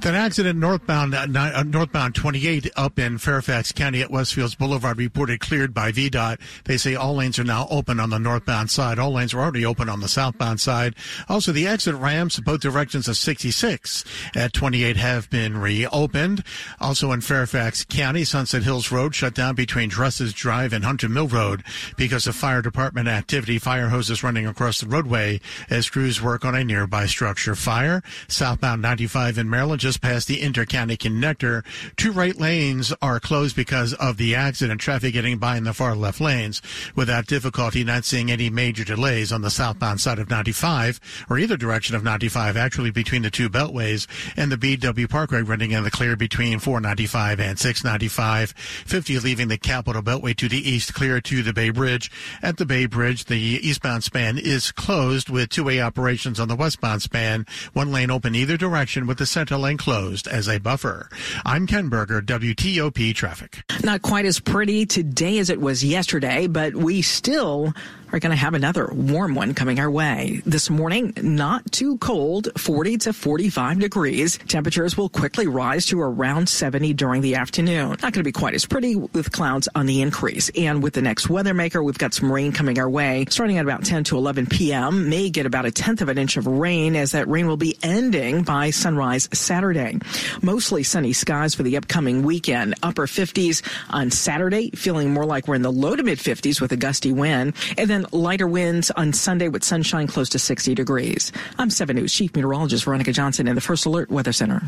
That 0.01 0.15
accident 0.15 0.59
northbound 0.59 1.15
uh, 1.15 1.27
uh, 1.35 1.63
northbound 1.65 2.15
28 2.15 2.71
up 2.77 2.99
in 2.99 3.19
Fairfax 3.19 3.73
County 3.73 4.01
at 4.03 4.11
Westfields 4.11 4.57
Boulevard 4.57 4.99
reported 4.99 5.41
cleared 5.41 5.75
by 5.75 5.93
VDOT. 5.93 6.39
They 6.65 6.77
say 6.77 6.95
all 6.95 7.17
lanes 7.17 7.39
are 7.39 7.45
now 7.45 7.67
open 7.71 7.99
on 7.99 8.11
the 8.11 8.19
northbound 8.19 8.71
side. 8.71 8.99
All 8.99 9.13
lanes 9.13 9.35
were 9.35 9.43
already 9.43 9.67
open 9.67 9.89
on 9.89 10.01
the 10.01 10.09
southbound 10.09 10.61
side. 10.61 10.95
Also, 11.29 11.53
the 11.53 11.67
exit 11.67 11.95
ramps 11.95 12.39
both 12.41 12.61
directions 12.61 13.09
of 13.09 13.17
66 13.17 14.05
at 14.37 14.53
28 14.53 14.97
have 14.97 15.29
been 15.31 15.57
reopened. 15.57 16.45
Also 16.81 17.13
in 17.13 17.21
Fairfax 17.21 17.85
County, 17.85 18.25
Sunset 18.25 18.63
Hills 18.63 18.93
Road 18.93 19.15
shut 19.15 19.35
down 19.35 19.55
between 19.55 19.91
Dressage 19.91 20.35
Drive 20.35 20.73
and 20.73 20.85
Hunter 20.85 21.09
Mill 21.09 21.29
Road 21.29 21.65
because 21.97 22.27
of 22.27 22.37
fire 22.37 22.63
department 22.63 23.09
activity. 23.09 23.59
Fire 23.59 23.89
hoses 23.89 24.23
running 24.23 24.47
across 24.47 24.81
the 24.81 24.87
roadway 24.87 25.41
as 25.71 25.91
crews 25.91 26.23
work 26.23 26.45
on 26.45 26.55
a 26.55 26.65
nearby 26.65 27.07
structure 27.07 27.55
fire. 27.55 28.03
Southbound 28.29 28.83
95 28.83 29.39
in 29.39 29.51
Maryland 29.51 29.78
just 29.79 30.01
past 30.01 30.29
the 30.29 30.41
intercounty 30.41 30.97
connector. 30.97 31.65
Two 31.97 32.13
right 32.13 32.37
lanes 32.37 32.93
are 33.03 33.21
closed 33.21 33.57
because 33.57 33.95
of 33.95 34.17
the 34.17 34.35
accident. 34.35 34.81
Traffic 34.81 35.13
getting 35.13 35.39
by 35.39 35.57
in 35.57 35.65
the 35.65 35.75
far 35.75 35.95
left 35.95 36.21
lanes 36.21 36.63
without 36.95 37.27
difficulty. 37.27 37.85
Not 37.85 38.05
seeing 38.05 38.31
any 38.31 38.51
major 38.51 38.85
delays 38.85 39.33
on 39.33 39.43
the 39.43 39.51
southbound 39.51 40.01
side 40.01 40.19
of 40.19 40.31
95 40.31 41.01
or 41.29 41.39
either 41.39 41.57
direction 41.57 41.95
of 41.95 42.05
95, 42.05 42.57
actually 42.57 42.91
between 42.91 43.23
the 43.23 43.31
two 43.31 43.49
beltways 43.49 44.07
and 44.37 44.51
the 44.51 44.57
BW 44.57 45.09
Parkway 45.09 45.43
running 45.43 45.73
in 45.73 45.85
the 45.85 45.91
clear 45.91 46.17
between 46.17 46.59
495 46.59 47.41
and 47.41 47.59
695. 47.59 48.51
50 48.51 49.19
leaving 49.21 49.49
the 49.49 49.59
Capital 49.59 50.03
Beltway 50.03 50.35
to 50.37 50.49
the 50.49 50.57
east, 50.57 50.95
clear 50.95 51.21
to 51.21 51.43
the 51.43 51.53
Bay 51.53 51.69
Bridge. 51.69 52.11
At 52.43 52.57
the 52.57 52.65
Bay 52.65 52.87
Bridge, 52.87 53.27
the 53.27 53.39
eastbound 53.39 54.05
span 54.05 54.39
is 54.39 54.73
closed 54.73 55.29
with 55.29 55.51
two-way 55.51 55.81
operations 55.81 56.41
on 56.41 56.49
the 56.49 56.57
westbound 56.57 57.03
span. 57.03 57.45
One 57.75 57.93
lane 57.93 58.11
open 58.11 58.35
either 58.35 58.57
direction 58.57 59.07
with 59.07 59.19
the 59.19 59.27
center 59.27 59.57
lane 59.57 59.68
closed 59.77 60.27
as 60.27 60.49
a 60.49 60.59
buffer. 60.59 61.09
I'm 61.45 61.67
Ken 61.67 61.89
Berger, 61.89 62.23
WTOP 62.23 63.15
Traffic. 63.15 63.63
Not 63.85 64.03
quite 64.03 64.25
as 64.25 64.41
pretty 64.41 64.87
today 64.87 65.39
as 65.39 65.51
it 65.51 65.61
was 65.61 65.85
yesterday, 65.85 66.47
but 66.47 66.75
we 66.75 67.03
still 67.03 67.75
are 68.13 68.19
going 68.19 68.31
to 68.31 68.37
have 68.37 68.55
another 68.55 68.91
warm 68.93 69.35
one 69.35 69.55
coming 69.55 69.79
our 69.81 69.91
way. 69.91 70.43
This 70.45 70.71
morning, 70.71 71.13
not 71.23 71.71
too 71.73 71.99
cold, 71.99 72.49
40 72.57 72.99
to 72.99 73.13
45 73.13 73.79
degrees. 73.79 74.39
Temperatures 74.49 74.97
will 74.97 75.09
quickly 75.09 75.47
rise 75.47 75.87
to 75.87 76.01
around 76.01 76.49
70 76.49 76.95
during 76.95 77.23
the 77.23 77.37
afternoon. 77.37 77.91
Not 77.91 78.01
going 78.01 78.13
to 78.15 78.23
be 78.23 78.33
quite 78.33 78.55
as 78.55 78.67
pretty 78.67 78.97
with 78.97 79.33
clouds 79.33 79.69
on 79.75 79.87
the 79.87 80.03
increase. 80.03 80.51
And 80.51 80.83
with 80.83 80.95
the 80.95 81.03
next 81.03 81.29
weather 81.29 81.55
maker, 81.55 81.83
we've 81.83 81.99
got 81.99 82.15
some 82.15 82.33
rain 82.33 82.53
coming 82.53 82.79
our 82.79 82.89
way 82.89 83.27
starting 83.31 83.59
at 83.59 83.65
about 83.65 83.85
10 83.85 84.05
to 84.05 84.17
11 84.17 84.47
p.m. 84.47 85.09
May 85.09 85.31
get 85.31 85.47
about 85.47 85.67
a 85.67 85.71
tenth 85.71 86.01
of 86.01 86.09
an 86.09 86.19
inch 86.19 86.37
of 86.37 86.47
rain 86.47 86.97
as 86.97 87.13
that 87.13 87.29
rain 87.29 87.47
will 87.47 87.57
be 87.57 87.77
ending 87.83 88.43
by 88.43 88.71
sunrise 88.71 89.29
Saturday. 89.33 89.99
Mostly 90.43 90.83
sunny 90.83 91.13
skies 91.13 91.55
for 91.55 91.63
the 91.63 91.77
upcoming 91.77 92.23
weekend. 92.23 92.75
Upper 92.83 93.07
50s 93.07 93.63
on 93.91 94.11
Saturday, 94.11 94.71
feeling 94.71 95.13
more 95.13 95.25
like 95.25 95.49
we're 95.49 95.55
in 95.55 95.63
the 95.63 95.73
low 95.73 95.97
to 95.97 96.03
mid 96.03 96.19
50s 96.19 96.61
with 96.61 96.73
a 96.73 96.77
gusty 96.77 97.13
wind. 97.13 97.55
And 97.77 97.89
then 97.89 97.98
lighter 98.13 98.47
winds 98.47 98.91
on 98.91 99.13
Sunday 99.13 99.49
with 99.49 99.65
sunshine 99.65 100.07
close 100.07 100.29
to 100.31 100.39
60 100.39 100.75
degrees. 100.75 101.33
I'm 101.59 101.71
7 101.71 101.97
News 101.97 102.13
Chief 102.13 102.35
Meteorologist 102.35 102.85
Veronica 102.85 103.13
Johnson 103.13 103.49
in 103.49 103.55
the 103.55 103.61
First 103.61 103.87
Alert 103.87 104.11
Weather 104.11 104.33
Center. 104.33 104.63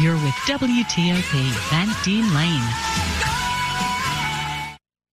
You're 0.00 0.14
with 0.14 0.34
WTOP, 0.46 1.50
Van 1.70 1.88
Dean 2.04 2.34
Lane. 2.34 2.68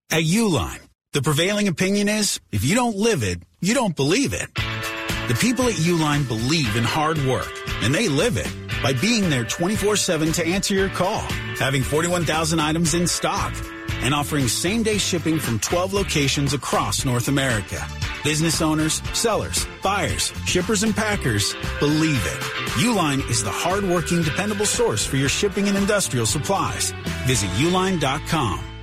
At 0.10 0.23
Uline, 0.23 0.80
the 1.13 1.21
prevailing 1.21 1.67
opinion 1.67 2.08
is 2.08 2.39
if 2.52 2.63
you 2.63 2.76
don't 2.76 2.95
live 2.95 3.23
it, 3.23 3.41
you 3.60 3.73
don't 3.73 3.95
believe 3.95 4.34
it. 4.34 4.54
The 5.28 5.38
people 5.39 5.67
at 5.67 5.73
Uline 5.73 6.28
believe 6.28 6.76
in 6.78 6.86
hard 6.86 7.17
work, 7.26 7.52
and 7.82 7.93
they 7.93 8.08
live 8.08 8.38
it 8.38 8.52
by 8.82 8.93
being 8.93 9.30
there 9.30 9.43
24 9.43 9.97
7 9.97 10.32
to 10.34 10.45
answer 10.45 10.73
your 10.73 10.89
call, 10.89 11.19
having 11.60 11.84
41,000 11.84 12.60
items 12.60 12.93
in 12.93 13.08
stock 13.08 13.54
and 14.03 14.13
offering 14.13 14.47
same 14.47 14.83
day 14.83 14.97
shipping 14.97 15.39
from 15.39 15.60
12 15.60 15.93
locations 15.93 16.53
across 16.53 17.05
North 17.05 17.27
America. 17.27 17.86
Business 18.23 18.62
owners, 18.62 19.01
sellers, 19.13 19.67
buyers, 19.81 20.33
shippers, 20.45 20.83
and 20.83 20.95
packers 20.95 21.55
believe 21.79 22.23
it. 22.25 22.41
Uline 22.83 23.27
is 23.29 23.43
the 23.43 23.51
hardworking, 23.51 24.21
dependable 24.21 24.65
source 24.65 25.05
for 25.05 25.17
your 25.17 25.29
shipping 25.29 25.67
and 25.67 25.77
industrial 25.77 26.25
supplies. 26.25 26.91
Visit 27.25 27.49
uline.com. 27.51 28.76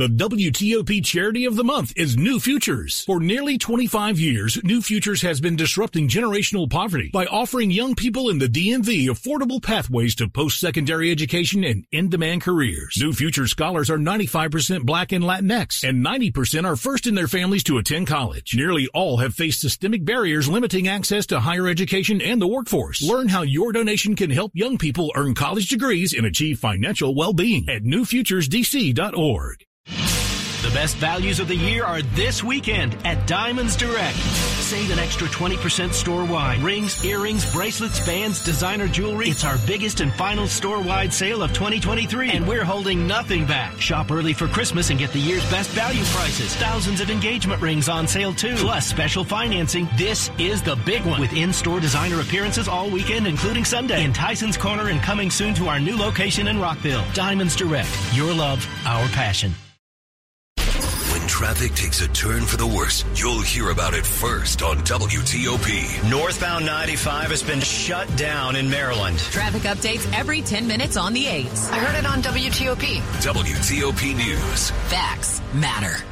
The 0.00 0.08
WTOP 0.08 1.04
Charity 1.04 1.44
of 1.44 1.56
the 1.56 1.62
Month 1.62 1.92
is 1.94 2.16
New 2.16 2.40
Futures. 2.40 3.04
For 3.04 3.20
nearly 3.20 3.58
25 3.58 4.18
years, 4.18 4.58
New 4.64 4.80
Futures 4.80 5.20
has 5.20 5.42
been 5.42 5.56
disrupting 5.56 6.08
generational 6.08 6.70
poverty 6.70 7.10
by 7.12 7.26
offering 7.26 7.70
young 7.70 7.94
people 7.94 8.30
in 8.30 8.38
the 8.38 8.48
DMV 8.48 9.08
affordable 9.08 9.62
pathways 9.62 10.14
to 10.14 10.26
post-secondary 10.26 11.10
education 11.10 11.64
and 11.64 11.84
in-demand 11.92 12.40
careers. 12.40 12.96
New 12.98 13.12
Futures 13.12 13.50
scholars 13.50 13.90
are 13.90 13.98
95% 13.98 14.86
Black 14.86 15.12
and 15.12 15.22
Latinx, 15.22 15.86
and 15.86 16.02
90% 16.02 16.64
are 16.64 16.76
first 16.76 17.06
in 17.06 17.14
their 17.14 17.28
families 17.28 17.64
to 17.64 17.76
attend 17.76 18.06
college. 18.06 18.56
Nearly 18.56 18.88
all 18.94 19.18
have 19.18 19.34
faced 19.34 19.60
systemic 19.60 20.06
barriers 20.06 20.48
limiting 20.48 20.88
access 20.88 21.26
to 21.26 21.40
higher 21.40 21.68
education 21.68 22.22
and 22.22 22.40
the 22.40 22.46
workforce. 22.46 23.02
Learn 23.02 23.28
how 23.28 23.42
your 23.42 23.70
donation 23.70 24.16
can 24.16 24.30
help 24.30 24.52
young 24.54 24.78
people 24.78 25.12
earn 25.14 25.34
college 25.34 25.68
degrees 25.68 26.14
and 26.14 26.24
achieve 26.24 26.58
financial 26.58 27.14
well-being 27.14 27.68
at 27.68 27.82
newfuturesdc.org. 27.82 29.66
The 30.62 30.70
best 30.74 30.96
values 30.98 31.40
of 31.40 31.48
the 31.48 31.56
year 31.56 31.86
are 31.86 32.02
this 32.02 32.44
weekend 32.44 32.94
at 33.06 33.26
Diamonds 33.26 33.74
Direct. 33.76 34.14
Save 34.16 34.90
an 34.90 34.98
extra 34.98 35.26
20% 35.26 35.94
store-wide. 35.94 36.62
Rings, 36.62 37.02
earrings, 37.02 37.50
bracelets, 37.50 38.04
bands, 38.06 38.44
designer 38.44 38.86
jewelry. 38.86 39.30
It's 39.30 39.42
our 39.42 39.56
biggest 39.66 40.00
and 40.00 40.12
final 40.12 40.46
store-wide 40.46 41.14
sale 41.14 41.42
of 41.42 41.54
2023, 41.54 42.32
and 42.32 42.46
we're 42.46 42.62
holding 42.62 43.06
nothing 43.06 43.46
back. 43.46 43.80
Shop 43.80 44.10
early 44.10 44.34
for 44.34 44.48
Christmas 44.48 44.90
and 44.90 44.98
get 44.98 45.12
the 45.12 45.18
year's 45.18 45.50
best 45.50 45.70
value 45.70 46.04
prices. 46.04 46.54
Thousands 46.56 47.00
of 47.00 47.08
engagement 47.08 47.62
rings 47.62 47.88
on 47.88 48.06
sale 48.06 48.34
too. 48.34 48.54
Plus 48.56 48.86
special 48.86 49.24
financing. 49.24 49.88
This 49.96 50.30
is 50.38 50.62
the 50.62 50.76
big 50.84 51.06
one 51.06 51.22
with 51.22 51.32
in-store 51.32 51.80
designer 51.80 52.20
appearances 52.20 52.68
all 52.68 52.90
weekend, 52.90 53.26
including 53.26 53.64
Sunday 53.64 54.04
in 54.04 54.12
Tyson's 54.12 54.58
Corner 54.58 54.90
and 54.90 55.00
coming 55.00 55.30
soon 55.30 55.54
to 55.54 55.68
our 55.68 55.80
new 55.80 55.96
location 55.96 56.48
in 56.48 56.60
Rockville. 56.60 57.04
Diamonds 57.14 57.56
Direct. 57.56 57.88
Your 58.12 58.34
love, 58.34 58.64
our 58.84 59.08
passion 59.08 59.54
traffic 61.40 61.72
takes 61.72 62.02
a 62.02 62.08
turn 62.08 62.42
for 62.42 62.58
the 62.58 62.66
worse, 62.66 63.02
you'll 63.14 63.40
hear 63.40 63.70
about 63.70 63.94
it 63.94 64.04
first 64.04 64.60
on 64.60 64.76
WTOP. 64.80 66.10
Northbound 66.10 66.66
95 66.66 67.30
has 67.30 67.42
been 67.42 67.60
shut 67.60 68.14
down 68.14 68.56
in 68.56 68.68
Maryland. 68.68 69.18
Traffic 69.18 69.62
updates 69.62 70.06
every 70.12 70.42
10 70.42 70.66
minutes 70.66 70.98
on 70.98 71.14
the 71.14 71.24
8s. 71.24 71.72
I 71.72 71.78
heard 71.78 71.98
it 71.98 72.04
on 72.04 72.20
WTOP. 72.20 73.00
WTOP 73.22 74.16
News. 74.16 74.70
Facts 74.90 75.40
matter. 75.54 76.04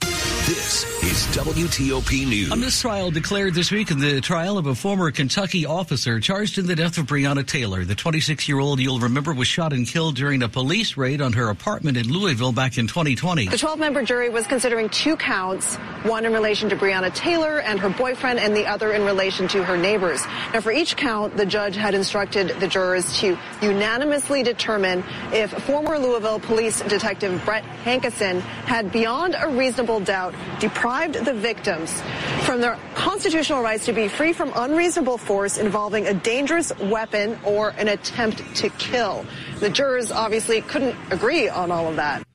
This 0.00 0.97
is 1.08 1.26
WTOP 1.28 2.28
News. 2.28 2.52
A 2.52 2.56
mistrial 2.56 3.10
declared 3.10 3.54
this 3.54 3.70
week 3.70 3.90
in 3.90 3.98
the 3.98 4.20
trial 4.20 4.58
of 4.58 4.66
a 4.66 4.74
former 4.74 5.10
Kentucky 5.10 5.64
officer 5.64 6.20
charged 6.20 6.58
in 6.58 6.66
the 6.66 6.76
death 6.76 6.98
of 6.98 7.06
Breonna 7.06 7.46
Taylor. 7.46 7.86
The 7.86 7.94
26 7.94 8.46
year 8.46 8.60
old, 8.60 8.78
you'll 8.78 9.00
remember, 9.00 9.32
was 9.32 9.48
shot 9.48 9.72
and 9.72 9.86
killed 9.86 10.16
during 10.16 10.42
a 10.42 10.50
police 10.50 10.98
raid 10.98 11.22
on 11.22 11.32
her 11.32 11.48
apartment 11.48 11.96
in 11.96 12.12
Louisville 12.12 12.52
back 12.52 12.76
in 12.76 12.88
2020. 12.88 13.48
The 13.48 13.56
12 13.56 13.78
member 13.78 14.02
jury 14.02 14.28
was 14.28 14.46
considering 14.46 14.90
two 14.90 15.16
counts 15.16 15.76
one 16.04 16.26
in 16.26 16.32
relation 16.32 16.68
to 16.68 16.76
Breonna 16.76 17.12
Taylor 17.14 17.60
and 17.60 17.80
her 17.80 17.88
boyfriend, 17.88 18.38
and 18.38 18.54
the 18.54 18.66
other 18.66 18.92
in 18.92 19.04
relation 19.04 19.48
to 19.48 19.64
her 19.64 19.76
neighbors. 19.78 20.22
Now, 20.52 20.60
for 20.60 20.72
each 20.72 20.96
count, 20.96 21.36
the 21.38 21.46
judge 21.46 21.74
had 21.74 21.94
instructed 21.94 22.48
the 22.60 22.68
jurors 22.68 23.18
to 23.20 23.38
unanimously 23.62 24.42
determine 24.42 25.02
if 25.32 25.50
former 25.64 25.98
Louisville 25.98 26.38
police 26.38 26.82
detective 26.82 27.42
Brett 27.46 27.64
Hankison 27.84 28.40
had, 28.40 28.92
beyond 28.92 29.34
a 29.38 29.48
reasonable 29.48 30.00
doubt, 30.00 30.34
deprived 30.60 30.97
the 31.06 31.32
victims 31.32 32.02
from 32.42 32.60
their 32.60 32.78
constitutional 32.94 33.62
rights 33.62 33.86
to 33.86 33.92
be 33.92 34.08
free 34.08 34.32
from 34.32 34.52
unreasonable 34.56 35.16
force 35.16 35.56
involving 35.56 36.06
a 36.08 36.14
dangerous 36.14 36.76
weapon 36.80 37.38
or 37.44 37.70
an 37.78 37.88
attempt 37.88 38.42
to 38.56 38.68
kill. 38.70 39.24
The 39.60 39.70
jurors 39.70 40.10
obviously 40.10 40.60
couldn't 40.60 40.96
agree 41.12 41.48
on 41.48 41.70
all 41.70 41.88
of 41.88 41.96
that. 41.96 42.27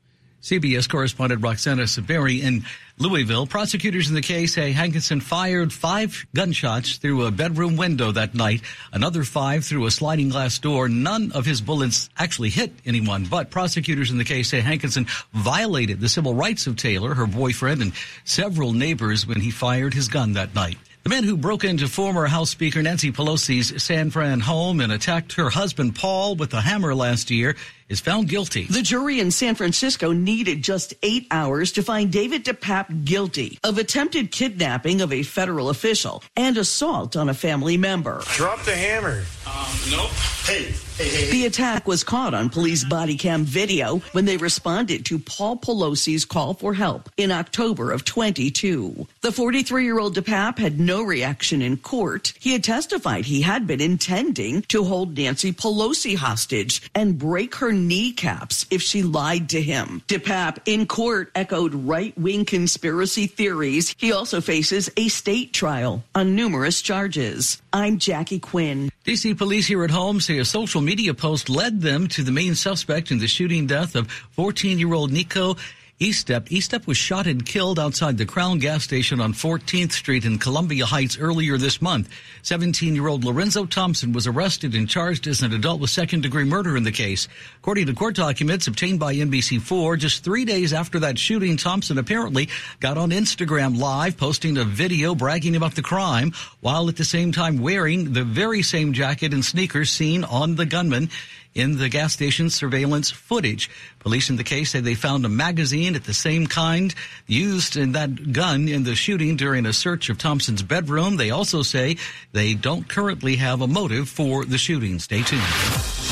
CBS 0.44 0.86
correspondent 0.86 1.42
Roxana 1.42 1.84
Saberi 1.84 2.42
in 2.42 2.66
Louisville. 2.98 3.46
Prosecutors 3.46 4.10
in 4.10 4.14
the 4.14 4.20
case 4.20 4.52
say 4.52 4.74
Hankison 4.74 5.22
fired 5.22 5.72
five 5.72 6.26
gunshots 6.34 6.98
through 6.98 7.24
a 7.24 7.30
bedroom 7.30 7.78
window 7.78 8.12
that 8.12 8.34
night, 8.34 8.60
another 8.92 9.24
five 9.24 9.64
through 9.64 9.86
a 9.86 9.90
sliding 9.90 10.28
glass 10.28 10.58
door. 10.58 10.86
None 10.86 11.32
of 11.32 11.46
his 11.46 11.62
bullets 11.62 12.10
actually 12.18 12.50
hit 12.50 12.74
anyone, 12.84 13.24
but 13.24 13.50
prosecutors 13.50 14.10
in 14.10 14.18
the 14.18 14.24
case 14.24 14.50
say 14.50 14.60
Hankison 14.60 15.08
violated 15.32 15.98
the 15.98 16.10
civil 16.10 16.34
rights 16.34 16.66
of 16.66 16.76
Taylor, 16.76 17.14
her 17.14 17.26
boyfriend, 17.26 17.80
and 17.80 17.94
several 18.24 18.74
neighbors 18.74 19.26
when 19.26 19.40
he 19.40 19.50
fired 19.50 19.94
his 19.94 20.08
gun 20.08 20.34
that 20.34 20.54
night. 20.54 20.76
The 21.04 21.10
man 21.10 21.24
who 21.24 21.36
broke 21.36 21.64
into 21.64 21.86
former 21.86 22.24
House 22.24 22.48
Speaker 22.48 22.80
Nancy 22.80 23.12
Pelosi's 23.12 23.82
San 23.82 24.08
Fran 24.08 24.40
home 24.40 24.80
and 24.80 24.90
attacked 24.90 25.34
her 25.34 25.50
husband 25.50 25.96
Paul 25.96 26.34
with 26.34 26.54
a 26.54 26.62
hammer 26.62 26.94
last 26.94 27.30
year 27.30 27.56
is 27.90 28.00
found 28.00 28.26
guilty. 28.26 28.64
The 28.64 28.80
jury 28.80 29.20
in 29.20 29.30
San 29.30 29.54
Francisco 29.54 30.12
needed 30.12 30.62
just 30.62 30.94
eight 31.02 31.26
hours 31.30 31.72
to 31.72 31.82
find 31.82 32.10
David 32.10 32.46
DePape 32.46 33.04
guilty 33.04 33.58
of 33.62 33.76
attempted 33.76 34.30
kidnapping 34.30 35.02
of 35.02 35.12
a 35.12 35.22
federal 35.22 35.68
official 35.68 36.22
and 36.36 36.56
assault 36.56 37.16
on 37.16 37.28
a 37.28 37.34
family 37.34 37.76
member. 37.76 38.22
Drop 38.36 38.64
the 38.64 38.74
hammer. 38.74 39.24
Um, 39.54 39.66
nope. 39.90 40.10
Hey, 40.44 40.64
hey, 40.98 41.08
hey. 41.08 41.30
The 41.30 41.46
attack 41.46 41.86
was 41.86 42.04
caught 42.04 42.34
on 42.34 42.50
police 42.50 42.84
body 42.84 43.16
cam 43.16 43.44
video 43.44 44.00
when 44.12 44.26
they 44.26 44.36
responded 44.36 45.06
to 45.06 45.18
Paul 45.18 45.56
Pelosi's 45.56 46.26
call 46.26 46.52
for 46.52 46.74
help 46.74 47.08
in 47.16 47.30
October 47.30 47.92
of 47.92 48.04
22. 48.04 49.06
The 49.22 49.32
43 49.32 49.84
year 49.84 49.98
old 49.98 50.16
DePape 50.16 50.58
had 50.58 50.78
no 50.78 51.02
reaction 51.02 51.62
in 51.62 51.78
court. 51.78 52.34
He 52.38 52.52
had 52.52 52.62
testified 52.62 53.24
he 53.24 53.40
had 53.40 53.66
been 53.66 53.80
intending 53.80 54.62
to 54.62 54.84
hold 54.84 55.16
Nancy 55.16 55.52
Pelosi 55.52 56.16
hostage 56.16 56.82
and 56.94 57.18
break 57.18 57.54
her 57.54 57.72
kneecaps 57.72 58.66
if 58.70 58.82
she 58.82 59.02
lied 59.02 59.48
to 59.50 59.62
him. 59.62 60.02
DePape 60.08 60.58
in 60.66 60.86
court 60.86 61.30
echoed 61.34 61.74
right 61.74 62.16
wing 62.18 62.44
conspiracy 62.44 63.28
theories. 63.28 63.94
He 63.96 64.12
also 64.12 64.42
faces 64.42 64.90
a 64.96 65.08
state 65.08 65.54
trial 65.54 66.02
on 66.14 66.34
numerous 66.34 66.82
charges. 66.82 67.62
I'm 67.72 67.98
Jackie 67.98 68.40
Quinn. 68.40 68.90
DC 69.04 69.36
police 69.44 69.66
here 69.66 69.84
at 69.84 69.90
home 69.90 70.22
say 70.22 70.38
a 70.38 70.44
social 70.44 70.80
media 70.80 71.12
post 71.12 71.50
led 71.50 71.82
them 71.82 72.08
to 72.08 72.22
the 72.22 72.32
main 72.32 72.54
suspect 72.54 73.10
in 73.10 73.18
the 73.18 73.26
shooting 73.26 73.66
death 73.66 73.94
of 73.94 74.10
14 74.10 74.78
year 74.78 74.94
old 74.94 75.12
Nico 75.12 75.54
Estep. 76.00 76.48
Estep 76.48 76.88
was 76.88 76.96
shot 76.96 77.28
and 77.28 77.46
killed 77.46 77.78
outside 77.78 78.18
the 78.18 78.26
Crown 78.26 78.58
gas 78.58 78.82
station 78.82 79.20
on 79.20 79.32
14th 79.32 79.92
Street 79.92 80.24
in 80.24 80.40
Columbia 80.40 80.86
Heights 80.86 81.16
earlier 81.16 81.56
this 81.56 81.80
month. 81.80 82.10
17-year-old 82.42 83.22
Lorenzo 83.22 83.64
Thompson 83.64 84.12
was 84.12 84.26
arrested 84.26 84.74
and 84.74 84.88
charged 84.88 85.28
as 85.28 85.42
an 85.42 85.52
adult 85.52 85.80
with 85.80 85.90
second-degree 85.90 86.46
murder 86.46 86.76
in 86.76 86.82
the 86.82 86.90
case. 86.90 87.28
According 87.58 87.86
to 87.86 87.94
court 87.94 88.16
documents 88.16 88.66
obtained 88.66 88.98
by 88.98 89.14
NBC4, 89.14 89.96
just 89.96 90.24
three 90.24 90.44
days 90.44 90.72
after 90.72 90.98
that 90.98 91.16
shooting, 91.16 91.56
Thompson 91.56 91.96
apparently 91.96 92.48
got 92.80 92.98
on 92.98 93.10
Instagram 93.10 93.78
Live, 93.78 94.16
posting 94.16 94.58
a 94.58 94.64
video 94.64 95.14
bragging 95.14 95.54
about 95.54 95.76
the 95.76 95.82
crime, 95.82 96.32
while 96.60 96.88
at 96.88 96.96
the 96.96 97.04
same 97.04 97.30
time 97.30 97.58
wearing 97.58 98.14
the 98.14 98.24
very 98.24 98.62
same 98.62 98.94
jacket 98.94 99.32
and 99.32 99.44
sneakers 99.44 99.90
seen 99.90 100.24
on 100.24 100.56
the 100.56 100.66
gunman 100.66 101.08
in 101.54 101.78
the 101.78 101.88
gas 101.88 102.12
station 102.12 102.50
surveillance 102.50 103.10
footage. 103.10 103.70
Police 104.00 104.30
in 104.30 104.36
the 104.36 104.44
case 104.44 104.70
say 104.70 104.80
they 104.80 104.94
found 104.94 105.24
a 105.24 105.28
magazine 105.28 105.94
at 105.94 106.04
the 106.04 106.14
same 106.14 106.46
kind 106.46 106.94
used 107.26 107.76
in 107.76 107.92
that 107.92 108.32
gun 108.32 108.68
in 108.68 108.84
the 108.84 108.94
shooting 108.94 109.36
during 109.36 109.66
a 109.66 109.72
search 109.72 110.10
of 110.10 110.18
Thompson's 110.18 110.62
bedroom. 110.62 111.16
They 111.16 111.30
also 111.30 111.62
say 111.62 111.96
they 112.32 112.54
don't 112.54 112.88
currently 112.88 113.36
have 113.36 113.60
a 113.60 113.66
motive 113.66 114.08
for 114.08 114.44
the 114.44 114.58
shooting. 114.58 114.98
Stay 114.98 115.22
tuned. 115.22 115.42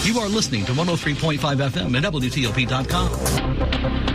You 0.04 0.18
are 0.20 0.28
listening 0.28 0.64
to 0.66 0.72
103.5 0.72 1.38
FM 1.38 1.96
and 1.96 2.06
WTOP.com. 2.06 4.11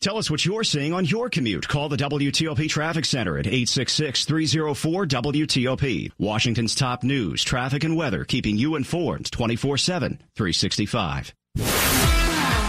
Tell 0.00 0.16
us 0.16 0.30
what 0.30 0.46
you're 0.46 0.64
seeing 0.64 0.94
on 0.94 1.04
your 1.04 1.28
commute. 1.28 1.68
Call 1.68 1.90
the 1.90 1.98
WTOP 1.98 2.70
Traffic 2.70 3.04
Center 3.04 3.36
at 3.36 3.44
866-304-WTOP. 3.44 6.12
Washington's 6.18 6.74
top 6.74 7.04
news, 7.04 7.44
traffic, 7.44 7.84
and 7.84 7.94
weather, 7.94 8.24
keeping 8.24 8.56
you 8.56 8.76
informed 8.76 9.30
24-7, 9.30 10.18
365. 10.34 11.34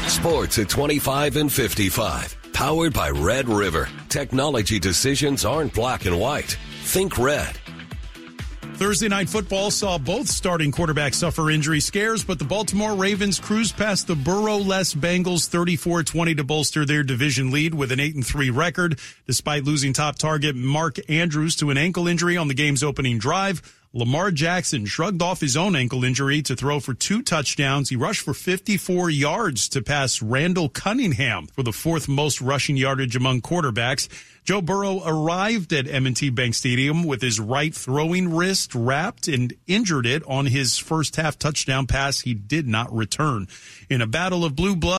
Sports 0.08 0.60
at 0.60 0.68
25 0.68 1.38
and 1.38 1.50
55. 1.50 2.36
Powered 2.52 2.94
by 2.94 3.12
Red 3.12 3.48
River. 3.48 3.88
Technology 4.10 4.78
decisions 4.78 5.46
aren't 5.46 5.74
black 5.74 6.06
and 6.06 6.20
white. 6.20 6.58
Think 6.84 7.18
red. 7.18 7.58
Thursday 8.82 9.10
night 9.10 9.30
football 9.30 9.70
saw 9.70 10.00
both 10.00 10.28
starting 10.28 10.72
quarterbacks 10.72 11.14
suffer 11.14 11.52
injury 11.52 11.80
scares, 11.80 12.24
but 12.24 12.40
the 12.40 12.46
Baltimore 12.46 12.96
Ravens 12.96 13.40
cruised 13.40 13.78
past 13.78 14.08
the 14.08 14.16
Burrow-less 14.16 14.96
Bengals 14.96 15.48
34-20 15.48 16.38
to 16.38 16.44
bolster 16.44 16.84
their 16.84 17.04
division 17.04 17.52
lead 17.52 17.76
with 17.76 17.92
an 17.92 18.00
8-3 18.00 18.50
record, 18.52 19.00
despite 19.28 19.66
losing 19.66 19.94
top 19.94 20.18
target 20.18 20.56
Mark 20.56 20.98
Andrews 21.12 21.56
to 21.58 21.70
an 21.70 21.78
ankle 21.78 22.08
injury 22.08 22.38
on 22.38 22.48
the 22.48 22.56
game's 22.56 22.82
opening 22.82 23.20
drive. 23.20 23.62
Lamar 23.94 24.32
Jackson 24.32 24.86
shrugged 24.86 25.22
off 25.22 25.42
his 25.42 25.58
own 25.58 25.76
ankle 25.76 26.06
injury 26.06 26.42
to 26.44 26.56
throw 26.56 26.80
for 26.80 26.94
two 26.94 27.22
touchdowns. 27.22 27.90
He 27.90 27.98
rushed 27.98 28.22
for 28.22 28.34
54 28.34 29.10
yards 29.10 29.68
to 29.68 29.82
pass 29.82 30.22
Randall 30.22 30.70
Cunningham 30.70 31.48
for 31.48 31.62
the 31.62 31.74
fourth 31.74 32.08
most 32.08 32.40
rushing 32.40 32.78
yardage 32.78 33.18
among 33.18 33.42
quarterbacks. 33.42 34.08
Joe 34.46 34.62
Burrow 34.62 35.02
arrived 35.06 35.74
at 35.74 35.88
M&T 35.88 36.30
Bank 36.30 36.56
Stadium 36.56 37.04
with 37.04 37.22
his 37.22 37.40
right 37.40 37.76
throwing 37.76 38.34
wrist 38.34 38.74
wrapped 38.74 39.28
and 39.28 39.54
injured 39.68 40.06
it 40.06 40.24
on 40.26 40.46
his 40.46 40.78
first 40.78 41.18
half 41.18 41.38
touchdown 41.38 41.86
pass 41.86 42.22
he 42.22 42.34
did 42.34 42.70
not 42.70 42.92
return. 42.96 43.50
In 43.90 44.02
a 44.02 44.08
battle 44.08 44.46
of 44.46 44.56
blue 44.56 44.78
blood, 44.78 44.90